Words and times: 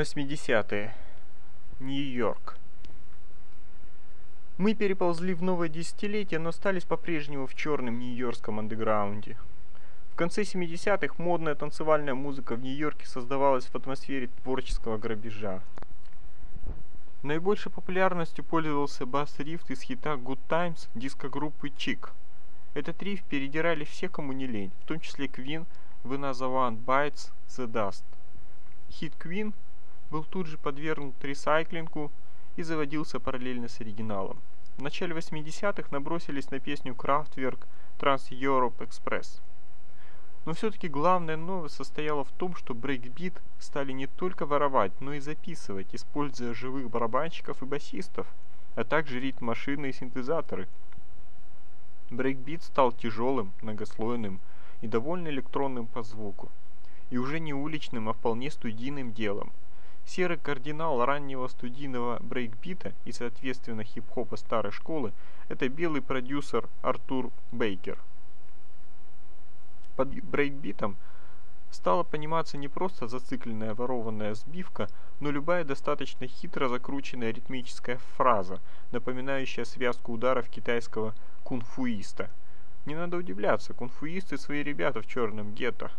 80-е. 0.00 0.94
Нью-Йорк. 1.78 2.56
Мы 4.56 4.74
переползли 4.74 5.34
в 5.34 5.42
новое 5.42 5.68
десятилетие, 5.68 6.40
но 6.40 6.48
остались 6.48 6.84
по-прежнему 6.84 7.46
в 7.46 7.54
черном 7.54 7.98
нью-йоркском 7.98 8.58
андеграунде. 8.58 9.36
В 10.12 10.16
конце 10.16 10.42
70-х 10.42 11.22
модная 11.22 11.54
танцевальная 11.54 12.14
музыка 12.14 12.54
в 12.56 12.62
Нью-Йорке 12.62 13.06
создавалась 13.06 13.66
в 13.66 13.74
атмосфере 13.74 14.30
творческого 14.42 14.96
грабежа. 14.96 15.60
Наибольшей 17.22 17.70
популярностью 17.70 18.42
пользовался 18.42 19.04
бас-рифт 19.04 19.70
из 19.70 19.82
хита 19.82 20.14
Good 20.14 20.38
Times 20.48 20.88
диско-группы 20.94 21.68
Chic. 21.68 22.08
Этот 22.72 23.02
риф 23.02 23.22
передирали 23.24 23.84
все, 23.84 24.08
кому 24.08 24.32
не 24.32 24.46
лень, 24.46 24.72
в 24.82 24.86
том 24.86 24.98
числе 25.00 25.26
Queen, 25.26 25.66
Another 26.04 26.48
One 26.48 26.82
Bites 26.82 27.30
the 27.48 27.66
Dust. 27.66 28.04
Хит 28.90 29.12
Queen 29.22 29.52
был 30.10 30.24
тут 30.24 30.46
же 30.46 30.58
подвергнут 30.58 31.14
ресайклингу 31.24 32.10
и 32.56 32.62
заводился 32.62 33.20
параллельно 33.20 33.68
с 33.68 33.80
оригиналом. 33.80 34.38
В 34.76 34.82
начале 34.82 35.14
80-х 35.14 35.88
набросились 35.90 36.50
на 36.50 36.58
песню 36.58 36.94
Kraftwerk 36.94 37.60
Trans 37.98 38.30
Europe 38.30 38.78
Express. 38.78 39.40
Но 40.46 40.54
все-таки 40.54 40.88
главная 40.88 41.36
новость 41.36 41.76
состояла 41.76 42.24
в 42.24 42.32
том, 42.32 42.56
что 42.56 42.74
брейкбит 42.74 43.40
стали 43.58 43.92
не 43.92 44.06
только 44.06 44.46
воровать, 44.46 44.92
но 45.00 45.12
и 45.12 45.20
записывать, 45.20 45.94
используя 45.94 46.54
живых 46.54 46.90
барабанщиков 46.90 47.62
и 47.62 47.66
басистов, 47.66 48.26
а 48.74 48.84
также 48.84 49.20
ритм-машины 49.20 49.90
и 49.90 49.92
синтезаторы. 49.92 50.66
Брейкбит 52.10 52.62
стал 52.62 52.92
тяжелым, 52.92 53.52
многослойным 53.60 54.40
и 54.80 54.88
довольно 54.88 55.28
электронным 55.28 55.86
по 55.86 56.02
звуку, 56.02 56.48
и 57.10 57.18
уже 57.18 57.38
не 57.38 57.52
уличным, 57.52 58.08
а 58.08 58.14
вполне 58.14 58.50
студийным 58.50 59.12
делом– 59.12 59.52
Серый 60.12 60.38
кардинал 60.38 61.04
раннего 61.04 61.46
студийного 61.46 62.18
брейкбита 62.20 62.94
и, 63.04 63.12
соответственно, 63.12 63.84
хип-хопа 63.84 64.36
старой 64.36 64.72
школы– 64.72 65.12
это 65.48 65.68
белый 65.68 66.02
продюсер 66.02 66.68
Артур 66.82 67.30
Бейкер. 67.52 67.96
Под 69.94 70.08
брейкбитом 70.08 70.96
стала 71.70 72.02
пониматься 72.02 72.58
не 72.58 72.66
просто 72.66 73.06
зацикленная 73.06 73.72
ворованная 73.72 74.34
сбивка, 74.34 74.88
но 75.20 75.30
любая 75.30 75.62
достаточно 75.62 76.26
хитро 76.26 76.66
закрученная 76.66 77.30
ритмическая 77.30 77.98
фраза, 78.16 78.60
напоминающая 78.90 79.64
связку 79.64 80.12
ударов 80.12 80.48
китайского 80.48 81.14
кунфуиста. 81.44 82.30
Не 82.84 82.96
надо 82.96 83.16
удивляться, 83.16 83.74
кунфуисты 83.74 84.38
свои 84.38 84.64
ребята 84.64 85.02
в 85.02 85.06
черном 85.06 85.54
гетто. 85.54 85.92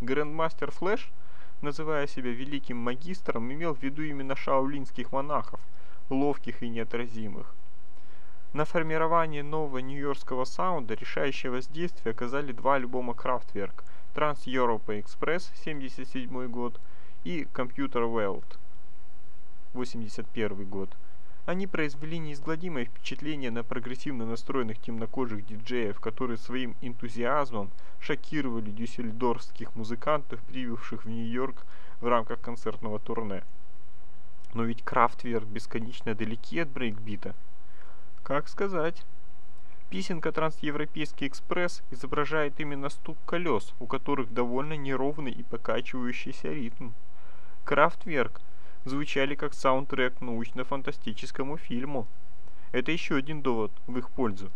Грандмастер 0.00 0.70
Флэш– 0.70 1.10
называя 1.60 2.06
себя 2.06 2.30
великим 2.30 2.76
магистром, 2.76 3.52
имел 3.52 3.74
в 3.74 3.82
виду 3.82 4.02
именно 4.02 4.36
шаолинских 4.36 5.12
монахов, 5.12 5.60
ловких 6.10 6.62
и 6.62 6.68
неотразимых. 6.68 7.54
На 8.52 8.64
формирование 8.64 9.42
нового 9.42 9.78
нью-йоркского 9.78 10.44
саунда 10.44 10.94
решающее 10.94 11.50
воздействие 11.50 12.12
оказали 12.12 12.52
два 12.52 12.76
альбома 12.76 13.12
Kraftwerk 13.12 13.84
Trans 14.14 14.44
Europa 14.46 14.98
Express 14.98 15.50
1977 15.60 16.48
год 16.48 16.80
и 17.24 17.46
Computer 17.52 18.04
World 18.10 18.56
1981 19.74 20.64
год– 20.64 20.90
они 21.48 21.66
произвели 21.66 22.18
неизгладимое 22.18 22.84
впечатление 22.84 23.50
на 23.50 23.64
прогрессивно 23.64 24.26
настроенных 24.26 24.78
темнокожих 24.80 25.46
диджеев, 25.46 25.98
которые 25.98 26.36
своим 26.36 26.76
энтузиазмом 26.82 27.70
шокировали 28.00 28.70
дюссельдорфских 28.70 29.74
музыкантов, 29.74 30.40
прибывших 30.42 31.06
в 31.06 31.08
Нью-Йорк 31.08 31.64
в 32.02 32.06
рамках 32.06 32.42
концертного 32.42 32.98
турне. 32.98 33.44
Но 34.52 34.64
ведь 34.64 34.84
Крафтверк 34.84 35.46
бесконечно 35.46 36.14
далеки 36.14 36.58
от 36.58 36.68
брейкбита. 36.68 37.34
Как 38.22 38.46
сказать? 38.50 39.02
Песенка 39.88 40.32
«Трансевропейский 40.32 41.28
экспресс» 41.28 41.82
изображает 41.90 42.60
именно 42.60 42.90
стук 42.90 43.16
колес, 43.24 43.72
у 43.80 43.86
которых 43.86 44.34
довольно 44.34 44.74
неровный 44.74 45.32
и 45.32 45.42
покачивающийся 45.44 46.52
ритм. 46.52 46.90
Крафтверк 47.64 48.42
звучали 48.88 49.34
как 49.34 49.54
саундтрек 49.54 50.20
научно-фантастическому 50.20 51.56
фильму. 51.56 52.06
Это 52.72 52.90
еще 52.90 53.16
один 53.16 53.42
довод 53.42 53.70
в 53.86 53.96
их 53.98 54.10
пользу. 54.10 54.50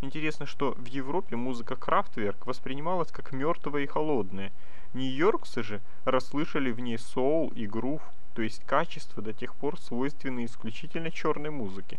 Интересно, 0.00 0.46
что 0.46 0.72
в 0.72 0.86
Европе 0.86 1.34
музыка 1.36 1.74
Крафтверк 1.74 2.46
воспринималась 2.46 3.10
как 3.10 3.32
мертвая 3.32 3.82
и 3.82 3.86
холодная. 3.86 4.52
Нью-Йоркцы 4.94 5.62
же 5.62 5.80
расслышали 6.04 6.70
в 6.70 6.78
ней 6.80 6.98
соул 6.98 7.48
и 7.48 7.66
грув, 7.66 8.00
то 8.34 8.42
есть 8.42 8.64
качество 8.64 9.22
до 9.22 9.32
тех 9.32 9.54
пор 9.56 9.78
свойственные 9.78 10.46
исключительно 10.46 11.10
черной 11.10 11.50
музыке. 11.50 11.98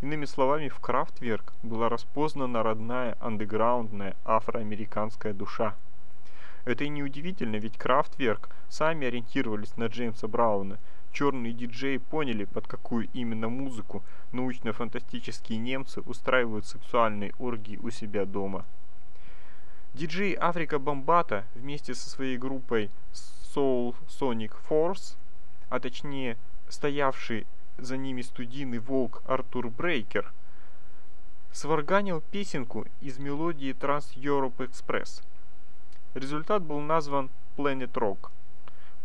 Иными 0.00 0.26
словами, 0.26 0.68
в 0.68 0.78
Крафтверк 0.78 1.52
была 1.62 1.88
распознана 1.88 2.62
родная 2.62 3.16
андеграундная 3.20 4.14
афроамериканская 4.24 5.32
душа. 5.32 5.74
Это 6.64 6.84
и 6.84 6.88
неудивительно, 6.88 7.56
ведь 7.56 7.76
Крафтверк 7.76 8.48
сами 8.68 9.06
ориентировались 9.06 9.76
на 9.76 9.86
Джеймса 9.86 10.28
Брауна– 10.28 10.78
черные 11.14 11.52
диджеи 11.52 11.96
поняли, 11.96 12.44
под 12.44 12.66
какую 12.66 13.08
именно 13.14 13.48
музыку 13.48 14.02
научно-фантастические 14.32 15.58
немцы 15.58 16.02
устраивают 16.02 16.66
сексуальные 16.66 17.32
оргии 17.38 17.78
у 17.82 17.90
себя 17.90 18.26
дома. 18.26 18.66
Диджей 19.94 20.36
Африка 20.38 20.80
Бомбата 20.80 21.44
вместе 21.54 21.94
со 21.94 22.10
своей 22.10 22.36
группой 22.36 22.90
Soul 23.14 23.94
Sonic 24.08 24.52
Force, 24.68 25.16
а 25.70 25.78
точнее 25.78 26.36
стоявший 26.68 27.46
за 27.78 27.96
ними 27.96 28.22
студийный 28.22 28.80
волк 28.80 29.22
Артур 29.24 29.70
Брейкер, 29.70 30.32
сварганил 31.52 32.22
песенку 32.32 32.86
из 33.00 33.18
мелодии 33.18 33.72
Trans 33.72 34.12
Europe 34.16 34.56
Express. 34.56 35.22
Результат 36.14 36.62
был 36.64 36.80
назван 36.80 37.30
Planet 37.56 37.92
Rock– 37.92 38.30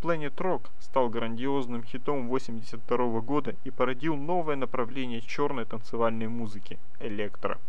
Planet 0.01 0.33
Rock 0.35 0.69
стал 0.79 1.09
грандиозным 1.09 1.83
хитом 1.83 2.29
82 2.29 3.19
года 3.19 3.57
и 3.65 3.69
породил 3.69 4.15
новое 4.15 4.55
направление 4.55 5.19
черной 5.19 5.65
танцевальной 5.65 6.29
музыки– 6.29 6.79
электро. 7.01 7.59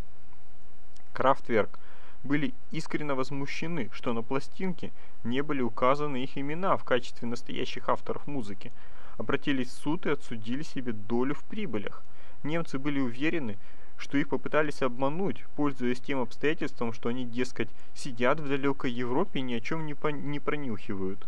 Крафтверк 1.13 1.81
были 2.23 2.55
искренне 2.71 3.15
возмущены, 3.15 3.91
что 3.93 4.13
на 4.13 4.23
пластинке 4.23 4.93
не 5.25 5.43
были 5.43 5.61
указаны 5.61 6.23
их 6.23 6.39
имена 6.39 6.77
в 6.77 6.85
качестве 6.85 7.27
настоящих 7.27 7.89
авторов 7.89 8.29
музыки. 8.29 8.71
Обратились 9.19 9.71
в 9.71 9.83
суд 9.83 10.07
и 10.07 10.11
отсудили 10.11 10.63
себе 10.63 10.93
долю 10.93 11.35
в 11.35 11.43
прибылях. 11.43 12.01
Немцы 12.45 12.79
были 12.79 13.01
уверены, 13.01 13.59
что 13.97 14.17
их 14.17 14.29
попытались 14.29 14.83
обмануть, 14.83 15.45
пользуясь 15.57 16.01
тем 16.01 16.21
обстоятельством, 16.21 16.93
что 16.93 17.09
они, 17.09 17.25
дескать, 17.25 17.71
сидят 17.97 18.39
в 18.39 18.49
далекой 18.49 18.93
Европе 18.93 19.41
и 19.41 19.43
ни 19.43 19.55
о 19.55 19.61
чем 19.61 19.85
не, 19.85 19.97
не 20.13 20.39
пронюхивают. 20.39 21.27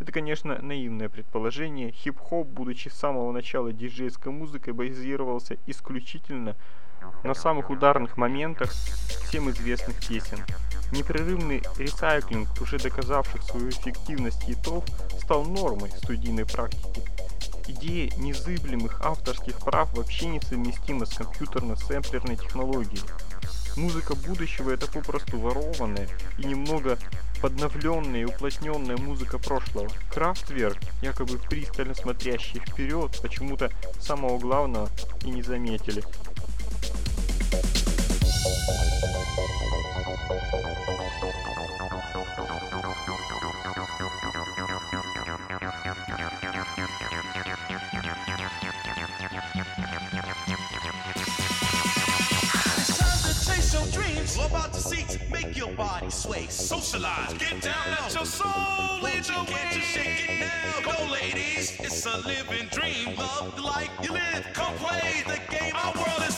Это, 0.00 0.12
конечно, 0.12 0.58
наивное 0.62 1.10
предположение. 1.10 1.92
Хип-хоп, 1.92 2.46
будучи 2.48 2.88
с 2.88 2.94
самого 2.94 3.30
начала 3.32 3.70
диджейской 3.70 4.32
музыкой, 4.32 4.72
базировался 4.72 5.58
исключительно 5.66 6.56
на 7.22 7.34
самых 7.34 7.68
ударных 7.68 8.16
моментах 8.16 8.70
всем 8.70 9.50
известных 9.50 9.96
песен. 10.06 10.38
Непрерывный 10.90 11.62
ресайклинг 11.76 12.48
уже 12.62 12.78
доказавших 12.78 13.42
свою 13.42 13.68
эффективность 13.68 14.42
хитов 14.42 14.84
стал 15.22 15.44
нормой 15.44 15.90
студийной 15.90 16.46
практики. 16.46 17.02
Идея 17.68 18.10
незыблемых 18.16 19.02
авторских 19.04 19.60
прав 19.60 19.92
вообще 19.94 20.26
несовместима 20.26 21.04
с 21.04 21.14
компьютерно-сэмплерной 21.14 22.36
технологией. 22.36 23.04
Музыка 23.76 24.16
будущего 24.16 24.70
это 24.70 24.90
попросту 24.90 25.38
ворованная 25.38 26.08
и 26.38 26.46
немного 26.46 26.98
подновленная 27.40 28.22
и 28.22 28.24
уплотненная 28.24 28.96
музыка 28.96 29.38
прошлого. 29.38 29.88
Крафтверк, 30.12 30.78
якобы 31.02 31.38
пристально 31.38 31.94
смотрящий 31.94 32.60
вперед, 32.60 33.18
почему-то 33.22 33.70
самого 33.98 34.38
главного 34.38 34.88
и 35.24 35.30
не 35.30 35.42
заметили. 35.42 36.02
about 40.30 40.89
your 55.60 55.76
body 55.76 56.08
sway. 56.08 56.46
Socialize, 56.46 57.34
get 57.34 57.60
down, 57.60 57.74
let 57.90 58.14
your 58.14 58.24
soul 58.24 58.98
lead 59.02 59.28
your 59.28 59.44
way. 59.44 59.68
To 59.72 59.80
shake 59.80 60.30
it 60.30 60.40
now, 60.40 60.90
go 60.90 61.12
ladies. 61.12 61.78
It's 61.80 62.06
a 62.06 62.16
living 62.26 62.66
dream. 62.68 63.14
Love 63.16 63.54
the 63.56 63.62
life 63.62 63.90
you 64.02 64.12
live. 64.12 64.46
Come 64.54 64.74
play 64.76 65.22
the 65.26 65.38
game. 65.54 65.74
Our 65.76 65.92
world 65.92 66.22
is 66.26 66.36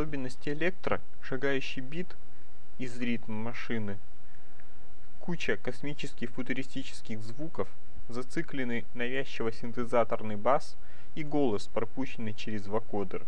особенности 0.00 0.48
электро– 0.48 0.98
шагающий 1.20 1.82
бит 1.82 2.16
из 2.78 2.98
ритма 2.98 3.34
машины, 3.34 3.98
куча 5.20 5.58
космических 5.58 6.30
футуристических 6.30 7.20
звуков, 7.20 7.68
зацикленный 8.08 8.86
навязчиво 8.94 9.52
синтезаторный 9.52 10.36
бас 10.36 10.78
и 11.14 11.22
голос, 11.22 11.68
пропущенный 11.68 12.32
через 12.32 12.66
вокодер. 12.66 13.26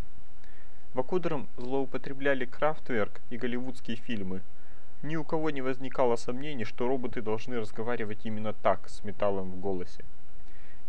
Вокодером 0.94 1.46
злоупотребляли 1.58 2.46
Крафтверк 2.46 3.20
и 3.28 3.36
голливудские 3.36 3.98
фильмы. 3.98 4.40
Ни 5.02 5.16
у 5.16 5.24
кого 5.24 5.50
не 5.50 5.60
возникало 5.60 6.16
сомнений, 6.16 6.64
что 6.64 6.88
роботы 6.88 7.20
должны 7.20 7.60
разговаривать 7.60 8.24
именно 8.24 8.54
так, 8.54 8.88
с 8.88 9.04
металлом 9.04 9.50
в 9.50 9.60
голосе. 9.60 10.04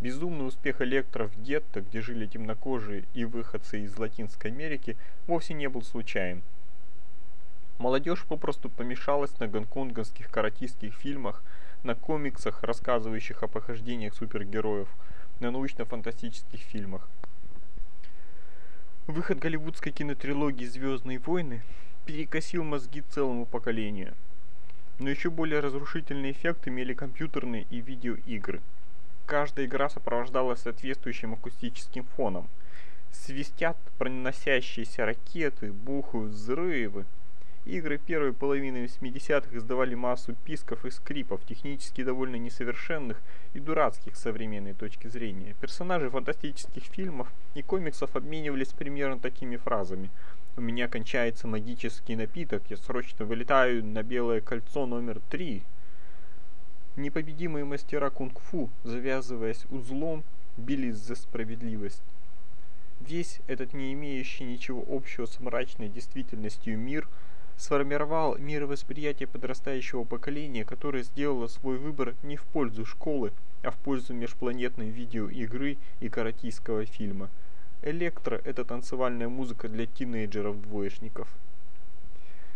Безумный 0.01 0.48
успех 0.48 0.81
электро 0.81 1.28
в 1.28 1.42
гетто, 1.42 1.81
где 1.81 2.01
жили 2.01 2.25
темнокожие 2.25 3.06
и 3.13 3.24
выходцы 3.25 3.81
из 3.81 3.98
Латинской 3.98 4.51
Америки, 4.51 4.98
вовсе 5.28 5.54
не 5.54 5.69
был 5.69 5.81
случайен. 5.81 6.42
Молодежь 7.78 8.25
попросту 8.25 8.69
помешалась 8.69 9.38
на 9.40 9.48
гонконгских 9.48 10.30
каратистских 10.30 10.94
фильмах, 10.94 11.44
на 11.84 11.95
комиксах, 11.95 12.63
рассказывающих 12.63 13.44
о 13.44 13.48
похождениях 13.48 14.13
супергероев, 14.13 14.90
на 15.40 15.51
научно-фантастических 15.51 16.60
фильмах. 16.60 17.07
Выход 19.07 19.40
голливудской 19.40 19.92
кинотрилогии 19.92 20.66
«Звездные 20.66 21.19
войны» 21.19 21.62
перекосил 22.06 22.63
мозги 22.63 23.01
целому 23.10 23.45
поколению. 23.45 24.13
Но 25.00 25.10
еще 25.10 25.30
более 25.30 25.60
разрушительный 25.60 26.31
эффект 26.31 26.68
имели 26.68 26.94
компьютерные 26.94 27.66
и 27.69 27.81
видеоигры– 27.81 28.62
Каждая 29.25 29.65
игра 29.65 29.89
сопровождалась 29.89 30.59
соответствующим 30.59 31.33
акустическим 31.33 32.03
фоном. 32.15 32.49
Свистят 33.11 33.77
проносящиеся 33.97 35.05
ракеты, 35.05 35.71
бухают 35.71 36.33
взрывы. 36.33 37.05
Игры 37.65 37.97
первой 37.97 38.33
половины 38.33 38.83
80-х 38.83 39.55
издавали 39.55 39.95
массу 39.95 40.35
писков 40.43 40.83
и 40.83 40.91
скрипов, 40.91 41.45
технически 41.45 42.03
довольно 42.03 42.35
несовершенных 42.35 43.21
и 43.53 43.61
дурацких 43.61 44.17
с 44.17 44.23
современной 44.23 44.73
точки 44.73 45.07
зрения. 45.07 45.55
Персонажи 45.61 46.09
фантастических 46.09 46.83
фильмов 46.83 47.31
и 47.55 47.61
комиксов 47.61 48.17
обменивались 48.17 48.73
примерно 48.73 49.17
такими 49.17 49.55
фразами. 49.55 50.09
«У 50.57 50.61
меня 50.61 50.89
кончается 50.89 51.47
магический 51.47 52.17
напиток, 52.17 52.63
я 52.69 52.75
срочно 52.75 53.23
вылетаю 53.23 53.85
на 53.85 54.03
белое 54.03 54.41
кольцо 54.41 54.85
номер 54.85 55.21
три», 55.29 55.63
Непобедимые 56.95 57.66
мастера 57.66 58.10
кунг-фу, 58.12 58.69
завязываясь 58.84 59.66
узлом, 59.72 60.24
бились 60.57 60.98
за 60.98 61.16
справедливость. 61.16 62.04
Весь 63.01 63.40
этот 63.48 63.74
не 63.74 63.94
имеющий 63.94 64.44
ничего 64.44 64.86
общего 64.88 65.25
с 65.25 65.40
мрачной 65.40 65.90
действительностью 65.90 66.78
мир 66.78 67.10
сформировал 67.57 68.38
мировосприятие 68.38 69.28
подрастающего 69.28 70.04
поколения, 70.04 70.66
которое 70.66 71.04
сделало 71.04 71.48
свой 71.48 71.78
выбор 71.78 72.16
не 72.22 72.38
в 72.38 72.44
пользу 72.44 72.86
школы, 72.86 73.31
а 73.63 73.72
в 73.72 73.78
пользу 73.78 74.13
межпланетной 74.13 74.90
видеоигры 74.90 75.78
и 76.00 76.10
каратийского 76.10 76.86
фильма. 76.86 77.30
Электро– 77.81 78.40
это 78.45 78.63
танцевальная 78.63 79.30
музыка 79.30 79.68
для 79.68 79.86
тинейджеров-двоечников. 79.86 81.28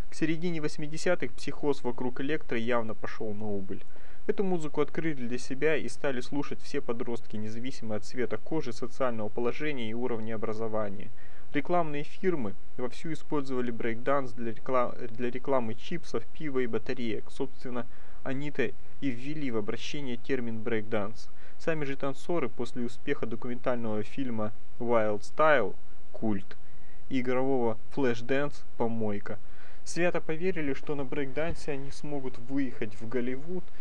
К 0.09 0.15
середине 0.15 0.59
80-х 0.59 1.33
психоз 1.35 1.83
вокруг 1.83 2.21
электро 2.21 2.57
явно 2.57 2.93
пошел 2.93 3.33
на 3.33 3.45
убыль. 3.45 3.83
Эту 4.27 4.43
музыку 4.43 4.81
открыли 4.81 5.13
для 5.13 5.37
себя 5.37 5.77
и 5.77 5.87
стали 5.87 6.19
слушать 6.19 6.61
все 6.61 6.81
подростки, 6.81 7.37
независимо 7.37 7.95
от 7.95 8.03
цвета 8.03 8.35
кожи, 8.35 8.73
социального 8.73 9.29
положения 9.29 9.89
и 9.89 9.93
уровня 9.93 10.35
образования. 10.35 11.11
Рекламные 11.53 12.03
фирмы 12.03 12.53
вовсю 12.75 13.13
использовали 13.13 13.71
брейкданс 13.71 14.33
для, 14.33 14.51
реклам... 14.51 14.91
для 15.11 15.31
рекламы 15.31 15.75
чипсов, 15.75 16.25
пива 16.25 16.59
и 16.59 16.67
батареек. 16.67 17.23
Собственно, 17.31 17.87
они-то 18.23 18.63
и 18.99 19.09
ввели 19.09 19.49
в 19.49 19.55
обращение 19.55 20.17
термин 20.17 20.61
брейкданс. 20.61 21.29
Сами 21.57 21.85
же 21.85 21.95
танцоры 21.95 22.49
после 22.49 22.83
успеха 22.83 23.25
документального 23.25 24.03
фильма 24.03 24.51
Wild 24.79 25.21
Style 25.21 25.73
«Культ» 26.11 26.57
и 27.07 27.21
игрового 27.21 27.77
Flash 27.95 28.51
«Помойка» 28.75 29.39
свято 29.85 30.19
поверили, 30.19 30.73
что 30.73 30.95
на 30.95 31.05
брейкдансе 31.05 31.71
они 31.71 31.91
смогут 31.91 32.37
выехать 32.39 32.93
в 32.99 33.07
Голливуд– 33.07 33.63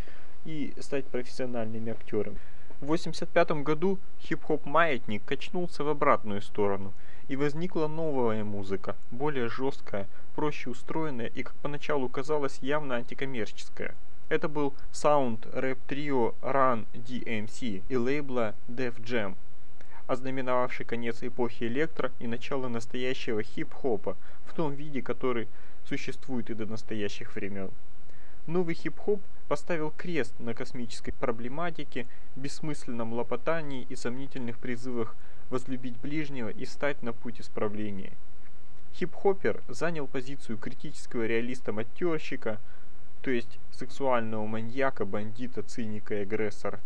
и 0.46 0.72
стать 0.80 1.04
профессиональными 1.06 1.92
актерами. 1.92 2.38
В 2.80 2.84
1985 2.84 3.62
году 3.62 3.98
хип-хоп 4.20 4.64
«Маятник» 4.64 5.24
качнулся 5.24 5.82
в 5.84 5.88
обратную 5.88 6.40
сторону, 6.40 6.92
и 7.28 7.36
возникла 7.36 7.88
новая 7.88 8.44
музыка, 8.44 8.96
более 9.10 9.48
жесткая, 9.48 10.06
проще 10.34 10.70
устроенная 10.70 11.26
и, 11.26 11.42
как 11.42 11.54
поначалу 11.56 12.08
казалось, 12.08 12.58
явно 12.60 12.96
антикоммерческая. 12.96 13.94
Это 14.28 14.48
был 14.48 14.74
саунд 14.92 15.46
рэп-трио 15.52 16.34
Run 16.42 16.86
DMC 16.92 17.82
и 17.88 17.96
лейбла 17.96 18.54
Def 18.68 19.00
Jam, 19.00 19.36
ознаменовавший 20.06 20.84
конец 20.84 21.22
эпохи 21.22 21.64
электро 21.64 22.12
и 22.18 22.26
начало 22.26 22.68
настоящего 22.68 23.42
хип-хопа 23.42 24.16
в 24.44 24.54
том 24.54 24.74
виде, 24.74 25.02
который 25.02 25.48
существует 25.84 26.50
и 26.50 26.54
до 26.54 26.66
настоящих 26.66 27.34
времен. 27.34 27.70
Новый 28.46 28.74
хип-хоп 28.74 29.20
поставил 29.48 29.92
крест 29.96 30.34
на 30.38 30.54
космической 30.54 31.12
проблематике, 31.12 32.06
бессмысленном 32.34 33.12
лопотании 33.12 33.86
и 33.88 33.96
сомнительных 33.96 34.58
призывах 34.58 35.14
возлюбить 35.50 35.98
ближнего 36.00 36.48
и 36.48 36.64
встать 36.64 37.02
на 37.02 37.12
путь 37.12 37.40
исправления. 37.40 38.12
Хип-хоппер 38.94 39.62
занял 39.68 40.06
позицию 40.06 40.58
критического 40.58 41.26
реалиста-матерщика, 41.26 42.58
то 43.22 43.30
есть 43.30 43.58
сексуального 43.70 44.46
маньяка, 44.46 45.04
бандита, 45.04 45.62
циника 45.62 46.14
и 46.14 46.22
агрессора. 46.22 46.80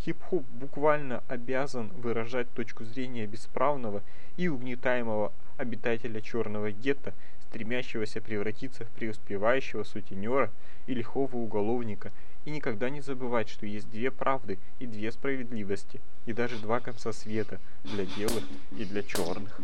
Хип-хоп 0.00 0.44
буквально 0.52 1.24
обязан 1.26 1.88
выражать 1.96 2.50
точку 2.52 2.84
зрения 2.84 3.26
бесправного 3.26 4.02
и 4.36 4.48
угнетаемого 4.48 5.32
обитателя 5.56 6.20
черного 6.20 6.70
гетто, 6.70 7.14
стремящегося 7.56 8.20
превратиться 8.20 8.84
в 8.84 8.90
преуспевающего 8.90 9.82
сутенера 9.82 10.50
и 10.86 10.92
лихого 10.92 11.36
уголовника, 11.36 12.12
и 12.44 12.50
никогда 12.50 12.90
не 12.90 13.00
забывать, 13.00 13.48
что 13.48 13.64
есть 13.64 13.90
две 13.90 14.10
правды 14.10 14.58
и 14.78 14.86
две 14.86 15.10
справедливости, 15.10 16.02
и 16.26 16.34
даже 16.34 16.58
два 16.58 16.80
конца 16.80 17.14
света 17.14 17.58
для 17.82 18.04
белых 18.04 18.44
и 18.78 18.84
для 18.84 19.02
черных. 19.02 19.58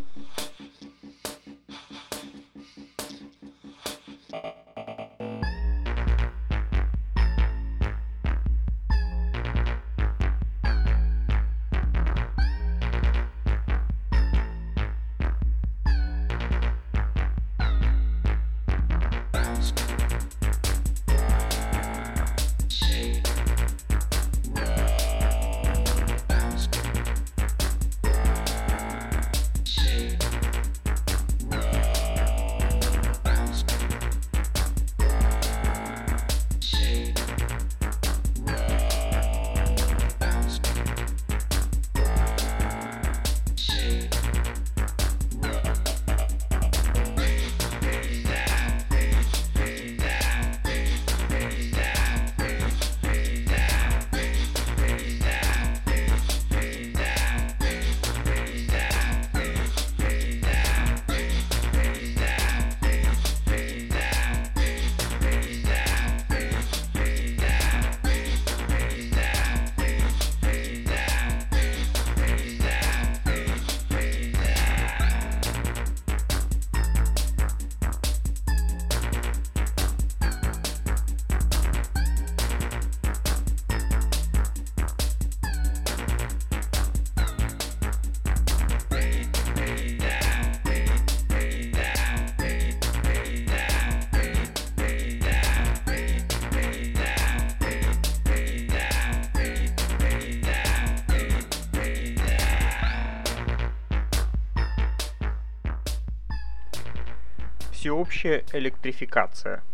Всеобщая 108.23 108.45
электрификация. 108.53 109.65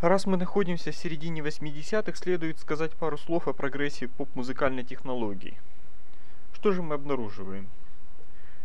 Раз 0.00 0.24
мы 0.24 0.38
находимся 0.38 0.90
в 0.90 0.96
середине 0.96 1.42
80-х, 1.42 2.16
следует 2.16 2.58
сказать 2.58 2.92
пару 2.92 3.18
слов 3.18 3.46
о 3.46 3.52
прогрессе 3.52 4.08
поп-музыкальной 4.08 4.84
технологии. 4.84 5.58
Что 6.54 6.72
же 6.72 6.80
мы 6.80 6.94
обнаруживаем? 6.94 7.68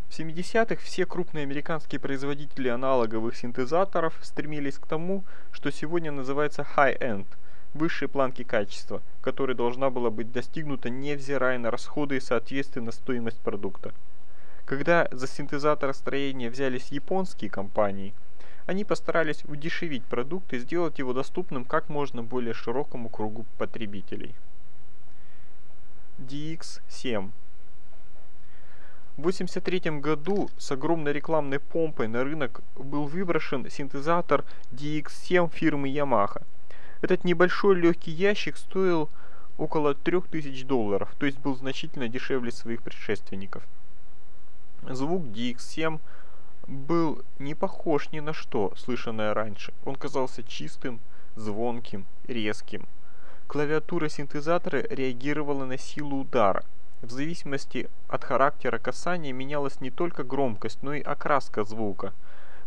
В 0.08 0.18
70-х 0.18 0.82
все 0.82 1.06
крупные 1.06 1.44
американские 1.44 2.00
производители 2.00 2.70
аналоговых 2.70 3.36
синтезаторов 3.36 4.18
стремились 4.22 4.78
к 4.78 4.88
тому, 4.88 5.26
что 5.52 5.70
сегодня 5.70 6.14
называется 6.14 6.66
high-end, 6.78 7.28
высшей 7.74 8.08
планки 8.08 8.44
качества, 8.44 9.02
которая 9.22 9.58
должна 9.58 9.90
была 9.90 10.12
быть 10.12 10.32
достигнута 10.32 10.90
невзирая 10.90 11.60
на 11.60 11.72
расходы 11.72 12.16
и 12.16 12.22
соответственно 12.22 12.94
стоимость 12.94 13.42
продукта. 13.42 13.94
Когда 14.68 15.08
за 15.12 15.28
синтезаторостроение 15.28 16.50
взялись 16.50 16.90
японские 16.92 17.50
компании, 17.50 18.14
они 18.66 18.84
постарались 18.84 19.46
удешевить 19.46 20.04
продукт 20.04 20.52
и 20.52 20.60
сделать 20.60 21.00
его 21.00 21.14
доступным 21.14 21.64
как 21.64 21.88
можно 21.88 22.22
более 22.22 22.54
широкому 22.54 23.08
кругу 23.08 23.46
потребителей. 23.58 24.36
DX7 26.20 27.32
в 29.16 29.20
1983 29.20 30.02
году 30.02 30.50
с 30.58 30.70
огромной 30.70 31.14
рекламной 31.14 31.60
помпой 31.60 32.10
на 32.10 32.26
рынок 32.26 32.60
был 32.76 33.06
выброшен 33.06 33.70
синтезатор 33.70 34.44
DX7 34.74 35.50
фирмы 35.50 35.88
Yamaha. 35.88 36.44
Этот 37.02 37.24
небольшой 37.24 37.76
легкий 37.76 38.12
ящик 38.12 38.58
стоил 38.58 39.10
около 39.58 39.96
3000 39.96 40.66
долларов, 40.66 41.16
то 41.18 41.26
есть 41.26 41.40
был 41.40 41.56
значительно 41.56 42.10
дешевле 42.10 42.52
своих 42.52 42.84
предшественников. 42.84 43.64
Звук 44.84 45.26
DX7 45.26 46.00
был 46.68 47.24
не 47.40 47.56
похож 47.56 48.12
ни 48.12 48.20
на 48.20 48.34
что, 48.34 48.74
слышанное 48.76 49.34
раньше. 49.34 49.74
Он 49.86 49.96
казался 49.96 50.44
чистым, 50.44 51.00
звонким, 51.36 52.06
резким. 52.28 52.86
Клавиатура 53.48 54.10
синтезатора 54.10 54.84
реагировала 54.90 55.66
на 55.66 55.78
силу 55.78 56.22
удара. 56.22 56.64
В 57.02 57.12
зависимости 57.12 57.90
от 58.08 58.24
характера 58.24 58.80
касания 58.80 59.32
менялась 59.32 59.82
не 59.82 59.92
только 59.92 60.24
громкость, 60.24 60.80
но 60.82 60.94
и 60.94 61.02
окраска 61.02 61.64
звука. 61.64 62.14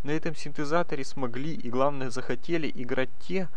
На 0.02 0.12
этом 0.12 0.35
синтезаторе 0.35 1.05
смогли 1.05 1.52
и 1.52 1.69
главное 1.69 2.11
захотели 2.11 2.71
играть 2.75 3.11
те, 3.21 3.49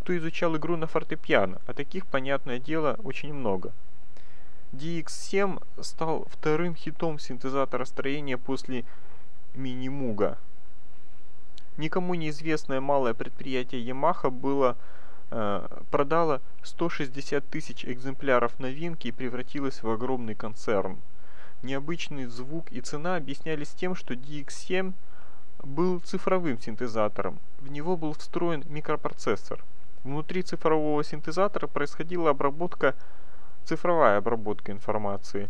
кто 0.00 0.16
изучал 0.16 0.56
игру 0.56 0.76
на 0.76 0.86
фортепиано, 0.86 1.60
а 1.66 1.72
таких, 1.72 2.06
понятное 2.06 2.58
дело, 2.58 2.98
очень 3.04 3.32
много. 3.32 3.72
DX7 4.74 5.62
стал 5.82 6.26
вторым 6.30 6.74
хитом 6.74 7.18
синтезатора 7.18 7.84
строения 7.84 8.36
после 8.36 8.84
Минимуга. 9.54 10.38
Никому 11.76 12.14
неизвестное 12.14 12.80
малое 12.80 13.14
предприятие 13.14 13.84
Yamaha 13.84 14.30
было 14.30 14.76
э, 15.30 15.66
продало 15.90 16.40
160 16.62 17.44
тысяч 17.48 17.84
экземпляров 17.84 18.58
новинки 18.58 19.08
и 19.08 19.12
превратилось 19.12 19.82
в 19.82 19.90
огромный 19.90 20.34
концерн. 20.34 20.98
Необычный 21.62 22.26
звук 22.26 22.70
и 22.70 22.80
цена 22.80 23.16
объяснялись 23.16 23.70
тем, 23.70 23.94
что 23.94 24.14
DX7 24.14 24.92
был 25.62 26.00
цифровым 26.00 26.60
синтезатором. 26.60 27.38
В 27.60 27.70
него 27.70 27.96
был 27.96 28.12
встроен 28.12 28.64
микропроцессор. 28.68 29.64
Внутри 30.04 30.42
цифрового 30.42 31.02
синтезатора 31.02 31.66
происходила 31.66 32.30
обработка 32.30 32.94
цифровая 33.64 34.18
обработка 34.18 34.72
информации. 34.72 35.48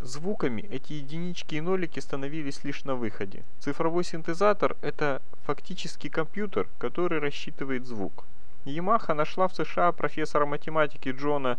Звуками 0.00 0.60
эти 0.62 0.92
единички 0.92 1.54
и 1.54 1.60
нолики 1.60 2.00
становились 2.00 2.64
лишь 2.64 2.84
на 2.84 2.94
выходе. 2.94 3.44
Цифровой 3.60 4.04
синтезатор– 4.04 4.76
это 4.82 5.22
фактически 5.44 6.08
компьютер, 6.08 6.68
который 6.78 7.18
рассчитывает 7.18 7.86
звук. 7.86 8.24
Yamaha 8.66 9.14
нашла 9.14 9.48
в 9.48 9.54
США 9.54 9.92
профессора 9.92 10.44
математики 10.44 11.08
Джона 11.08 11.58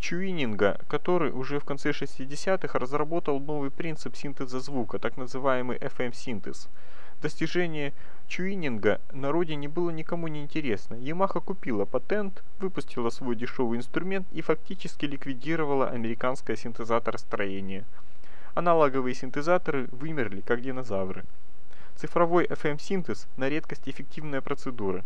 Чуининга, 0.00 0.78
который 0.88 1.32
уже 1.32 1.58
в 1.58 1.64
конце 1.64 1.90
60-х 1.90 2.78
разработал 2.78 3.40
новый 3.40 3.70
принцип 3.70 4.16
синтеза 4.16 4.60
звука, 4.60 4.98
так 4.98 5.16
называемый 5.16 5.78
FM-синтез. 5.78 6.68
Достижение 7.24 7.94
Чуининга 8.28 9.00
на 9.10 9.32
родине 9.32 9.66
было 9.66 9.88
никому 9.88 10.28
не 10.28 10.42
интересно. 10.42 10.94
Yamaha 10.96 11.40
купила 11.40 11.86
патент, 11.86 12.44
выпустила 12.58 13.08
свой 13.08 13.34
дешевый 13.34 13.78
инструмент 13.78 14.26
и 14.30 14.42
фактически 14.42 15.06
ликвидировала 15.06 15.88
американское 15.88 16.54
синтезаторостроение. 16.54 17.86
Аналоговые 18.52 19.14
синтезаторы 19.14 19.88
вымерли, 19.90 20.42
как 20.42 20.60
динозавры. 20.60 21.24
Цифровой 21.96 22.44
FM-синтез 22.44 23.26
на 23.38 23.48
редкость 23.48 23.88
эффективная 23.88 24.42
процедура. 24.42 25.02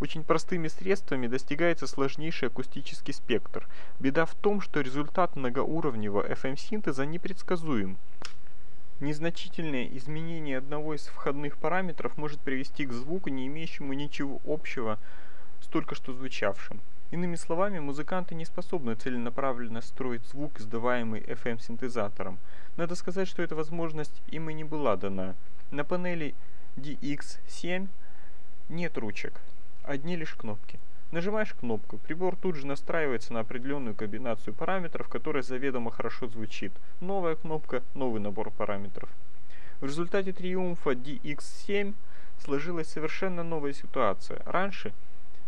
Очень 0.00 0.24
простыми 0.24 0.66
средствами 0.66 1.28
достигается 1.28 1.86
сложнейший 1.86 2.48
акустический 2.48 3.14
спектр. 3.14 3.68
Беда 4.00 4.26
в 4.26 4.34
том, 4.34 4.60
что 4.60 4.80
результат 4.80 5.36
многоуровневого 5.36 6.26
FM-синтеза 6.26 7.06
непредсказуем. 7.06 7.96
Незначительное 9.00 9.86
изменение 9.96 10.58
одного 10.58 10.94
из 10.94 11.06
входных 11.06 11.56
параметров 11.56 12.18
может 12.18 12.38
привести 12.38 12.84
к 12.84 12.92
звуку, 12.92 13.30
не 13.30 13.46
имеющему 13.46 13.94
ничего 13.94 14.42
общего 14.46 14.98
с 15.62 15.66
только 15.68 15.94
что 15.94 16.12
звучавшим. 16.12 16.80
Иными 17.10 17.36
словами, 17.36 17.78
музыканты 17.78 18.34
не 18.34 18.44
способны 18.44 18.94
целенаправленно 18.94 19.80
строить 19.80 20.26
звук, 20.26 20.60
издаваемый 20.60 21.22
FM-синтезатором. 21.22 22.38
Надо 22.76 22.94
сказать, 22.94 23.26
что 23.26 23.42
эта 23.42 23.56
возможность 23.56 24.22
им 24.28 24.50
и 24.50 24.54
не 24.54 24.64
была 24.64 24.96
дана. 24.96 25.34
На 25.70 25.82
панели 25.82 26.34
DX7 26.76 27.88
нет 28.68 28.98
ручек, 28.98 29.40
одни 29.82 30.14
лишь 30.14 30.34
кнопки. 30.34 30.78
Нажимаешь 31.10 31.54
кнопку, 31.54 31.98
прибор 31.98 32.36
тут 32.36 32.54
же 32.54 32.68
настраивается 32.68 33.32
на 33.32 33.40
определенную 33.40 33.96
комбинацию 33.96 34.54
параметров, 34.54 35.08
которая 35.08 35.42
заведомо 35.42 35.90
хорошо 35.90 36.28
звучит. 36.28 36.72
Новая 37.00 37.34
кнопка, 37.34 37.82
новый 37.94 38.20
набор 38.20 38.52
параметров. 38.52 39.08
В 39.80 39.86
результате 39.86 40.32
триумфа 40.32 40.92
DX7 40.92 41.94
сложилась 42.38 42.88
совершенно 42.88 43.42
новая 43.42 43.72
ситуация. 43.72 44.40
Раньше, 44.46 44.92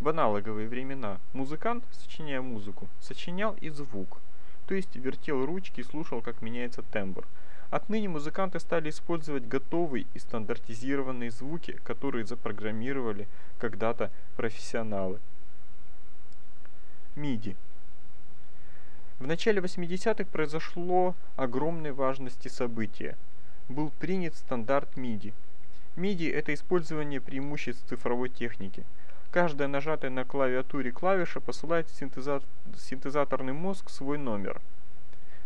в 0.00 0.08
аналоговые 0.08 0.66
времена, 0.66 1.20
музыкант, 1.32 1.84
сочиняя 1.92 2.42
музыку, 2.42 2.88
сочинял 3.00 3.54
и 3.60 3.68
звук. 3.68 4.18
То 4.66 4.74
есть 4.74 4.96
вертел 4.96 5.46
ручки 5.46 5.80
и 5.80 5.84
слушал, 5.84 6.22
как 6.22 6.42
меняется 6.42 6.82
тембр. 6.82 7.24
Отныне 7.70 8.08
музыканты 8.08 8.58
стали 8.58 8.90
использовать 8.90 9.46
готовые 9.46 10.06
и 10.12 10.18
стандартизированные 10.18 11.30
звуки, 11.30 11.78
которые 11.84 12.26
запрограммировали 12.26 13.28
когда-то 13.58 14.10
профессионалы. 14.36 15.20
MIDI. 17.14 17.56
В 19.18 19.26
начале 19.26 19.60
80-х 19.60 20.24
произошло 20.32 21.14
огромной 21.36 21.92
важности 21.92 22.48
событие. 22.48 23.16
Был 23.68 23.90
принят 24.00 24.34
стандарт 24.34 24.88
MIDI. 24.96 25.34
MIDI– 25.96 26.32
это 26.34 26.54
использование 26.54 27.20
преимуществ 27.20 27.86
цифровой 27.86 28.30
техники. 28.30 28.84
Каждая 29.30 29.68
нажатая 29.68 30.10
на 30.10 30.24
клавиатуре 30.24 30.90
клавиша 30.90 31.40
посылает 31.40 31.86
в 31.90 31.94
синтеза... 31.94 32.40
синтезаторный 32.78 33.52
мозг 33.52 33.90
свой 33.90 34.16
номер. 34.16 34.62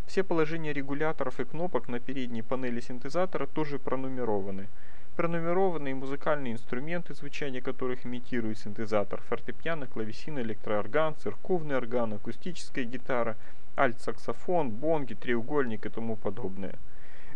Все 0.07 0.23
положения 0.23 0.73
регуляторов 0.73 1.41
и 1.41 1.45
кнопок 1.45 1.89
на 1.89 1.99
передней 1.99 2.43
панели 2.43 2.79
синтезатора 2.79 3.47
тоже 3.47 3.81
пронумерованы– 3.81 4.69
Пронумерованные 5.17 5.95
музыкальные 5.95 6.53
инструменты, 6.53 7.15
звучание 7.15 7.63
которых 7.63 8.05
имитирует 8.05 8.59
синтезатор, 8.59 9.23
фортепиано, 9.23 9.87
клавесин, 9.87 10.39
электроорган, 10.41 11.17
церковный 11.17 11.79
орган, 11.79 12.13
акустическая 12.13 12.85
гитара, 12.85 13.35
альт-саксофон, 13.79 14.69
бонги, 14.69 15.15
треугольник 15.15 15.87
и 15.87 15.89
тому 15.89 16.17
подобное. 16.17 16.75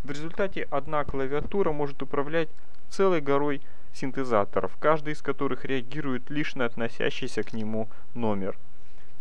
В 0.04 0.10
результате 0.10 0.68
одна 0.70 1.04
клавиатура 1.04 1.72
может 1.72 2.02
управлять 2.02 2.50
целой 2.90 3.22
горой 3.22 3.62
синтезаторов, 3.94 4.76
каждый 4.78 5.14
из 5.14 5.22
которых 5.22 5.64
реагирует 5.64 6.28
лишь 6.28 6.56
на 6.56 6.66
относящийся 6.66 7.42
к 7.42 7.54
нему 7.54 7.88
номер. 8.12 8.58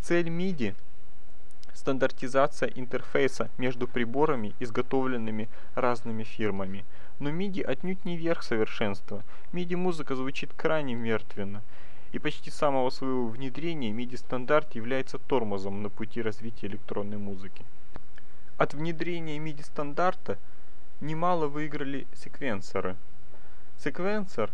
Цель 0.02 0.28
MIDI– 0.28 0.76
стандартизация 1.74 2.68
интерфейса 2.76 3.50
между 3.58 3.88
приборами, 3.88 4.54
изготовленными 4.60 5.48
разными 5.76 6.24
фирмами– 6.24 6.84
но 7.20 7.30
MIDI 7.30 7.62
отнюдь 7.62 8.06
не 8.06 8.18
верх 8.18 8.44
совершенства. 8.44 9.24
MIDI-музыка 9.54 10.16
звучит 10.16 10.54
крайне 10.54 10.96
мертвенно, 10.96 11.62
и 12.12 12.20
почти 12.20 12.50
с 12.50 12.56
самого 12.56 12.90
своего 12.90 13.28
внедрения 13.28 13.92
MIDI-стандарт 13.92 14.76
является 14.76 15.20
тормозом 15.20 15.84
на 15.84 15.90
пути 15.90 16.22
развития 16.22 16.68
электронной 16.68 17.18
музыки. 17.18 17.64
От 18.58 18.74
внедрения 18.74 19.38
MIDI-стандарта 19.38 20.38
немало 21.02 21.48
выиграли 21.48 22.08
секвенсоры. 22.14 22.96
Секвенсор 23.78 24.52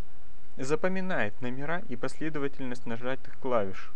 запоминает 0.58 1.40
номера 1.42 1.82
и 1.90 1.96
последовательность 1.96 2.86
нажатых 2.86 3.38
клавиш, 3.40 3.92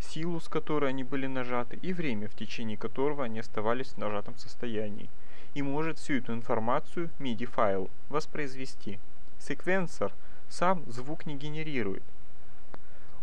силу, 0.00 0.40
с 0.40 0.48
которой 0.48 0.90
они 0.90 1.04
были 1.04 1.26
нажаты, 1.26 1.78
и 1.80 1.92
время, 1.92 2.28
в 2.28 2.34
течение 2.34 2.76
которого 2.76 3.24
они 3.24 3.38
оставались 3.38 3.88
в 3.88 3.98
нажатом 3.98 4.36
состоянии. 4.36 5.08
И 5.56 5.62
может 5.62 5.98
всю 5.98 6.18
эту 6.18 6.34
информацию 6.34 7.08
MIDI-файл 7.18 7.88
воспроизвести. 8.10 8.98
Секвенсор 9.38 10.12
сам 10.50 10.84
звук 10.86 11.24
не 11.24 11.34
генерирует. 11.34 12.02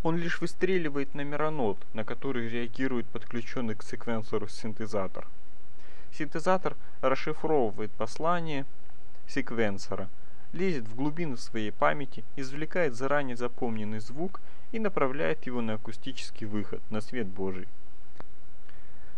Он 0.02 0.18
лишь 0.18 0.42
выстреливает 0.42 1.14
номера 1.14 1.52
нот, 1.52 1.78
на 1.94 2.04
которые 2.04 2.50
реагирует 2.50 3.06
подключенный 3.06 3.76
к 3.76 3.84
секвенсору 3.84 4.48
синтезатор. 4.48 5.28
Синтезатор 6.12 6.76
расшифровывает 7.02 7.92
послание 7.92 8.66
секвенсора, 9.28 10.10
лезет 10.54 10.88
в 10.88 10.96
глубину 10.96 11.38
своей 11.38 11.72
памяти, 11.72 12.24
извлекает 12.36 12.96
заранее 12.96 13.38
запомненный 13.38 14.00
звук 14.00 14.42
и 14.72 14.80
направляет 14.80 15.46
его 15.46 15.62
на 15.62 15.76
акустический 15.76 16.48
выход, 16.48 16.82
на 16.90 17.00
свет 17.00 17.28
Божий. 17.28 17.68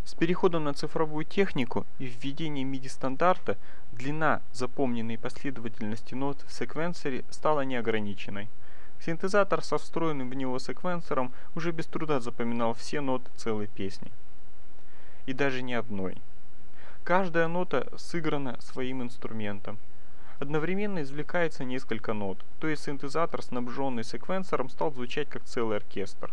С 0.05 0.13
переходом 0.13 0.65
на 0.65 0.74
цифровую 0.75 1.25
технику 1.25 1.83
и 1.97 2.05
введением 2.05 2.71
MIDI-стандарта 2.71 3.57
длина 3.91 4.43
запомненной 4.53 5.17
последовательности 5.17 6.13
нот 6.13 6.45
в 6.47 6.53
секвенсоре 6.53 7.25
стала 7.31 7.62
неограниченной. 7.62 8.47
Синтезатор 9.00 9.63
со 9.63 9.79
встроенным 9.79 10.29
в 10.29 10.35
него 10.35 10.59
секвенсором 10.59 11.33
уже 11.55 11.71
без 11.71 11.88
труда 11.88 12.19
запоминал 12.19 12.75
все 12.75 13.01
ноты 13.01 13.31
целой 13.35 13.65
песни. 13.65 14.12
И 15.25 15.33
даже 15.33 15.63
не 15.63 15.74
одной. 15.74 16.21
Каждая 17.03 17.47
нота 17.47 17.88
сыграна 17.97 18.62
своим 18.62 19.01
инструментом. 19.01 19.79
Одновременно 20.38 21.01
извлекается 21.01 21.63
несколько 21.63 22.13
нот, 22.13 22.38
то 22.59 22.67
есть 22.67 22.83
синтезатор, 22.83 23.41
снабженный 23.41 24.03
секвенсором, 24.03 24.69
стал 24.69 24.91
звучать 24.91 25.29
как 25.29 25.45
целый 25.45 25.77
оркестр. 25.77 26.31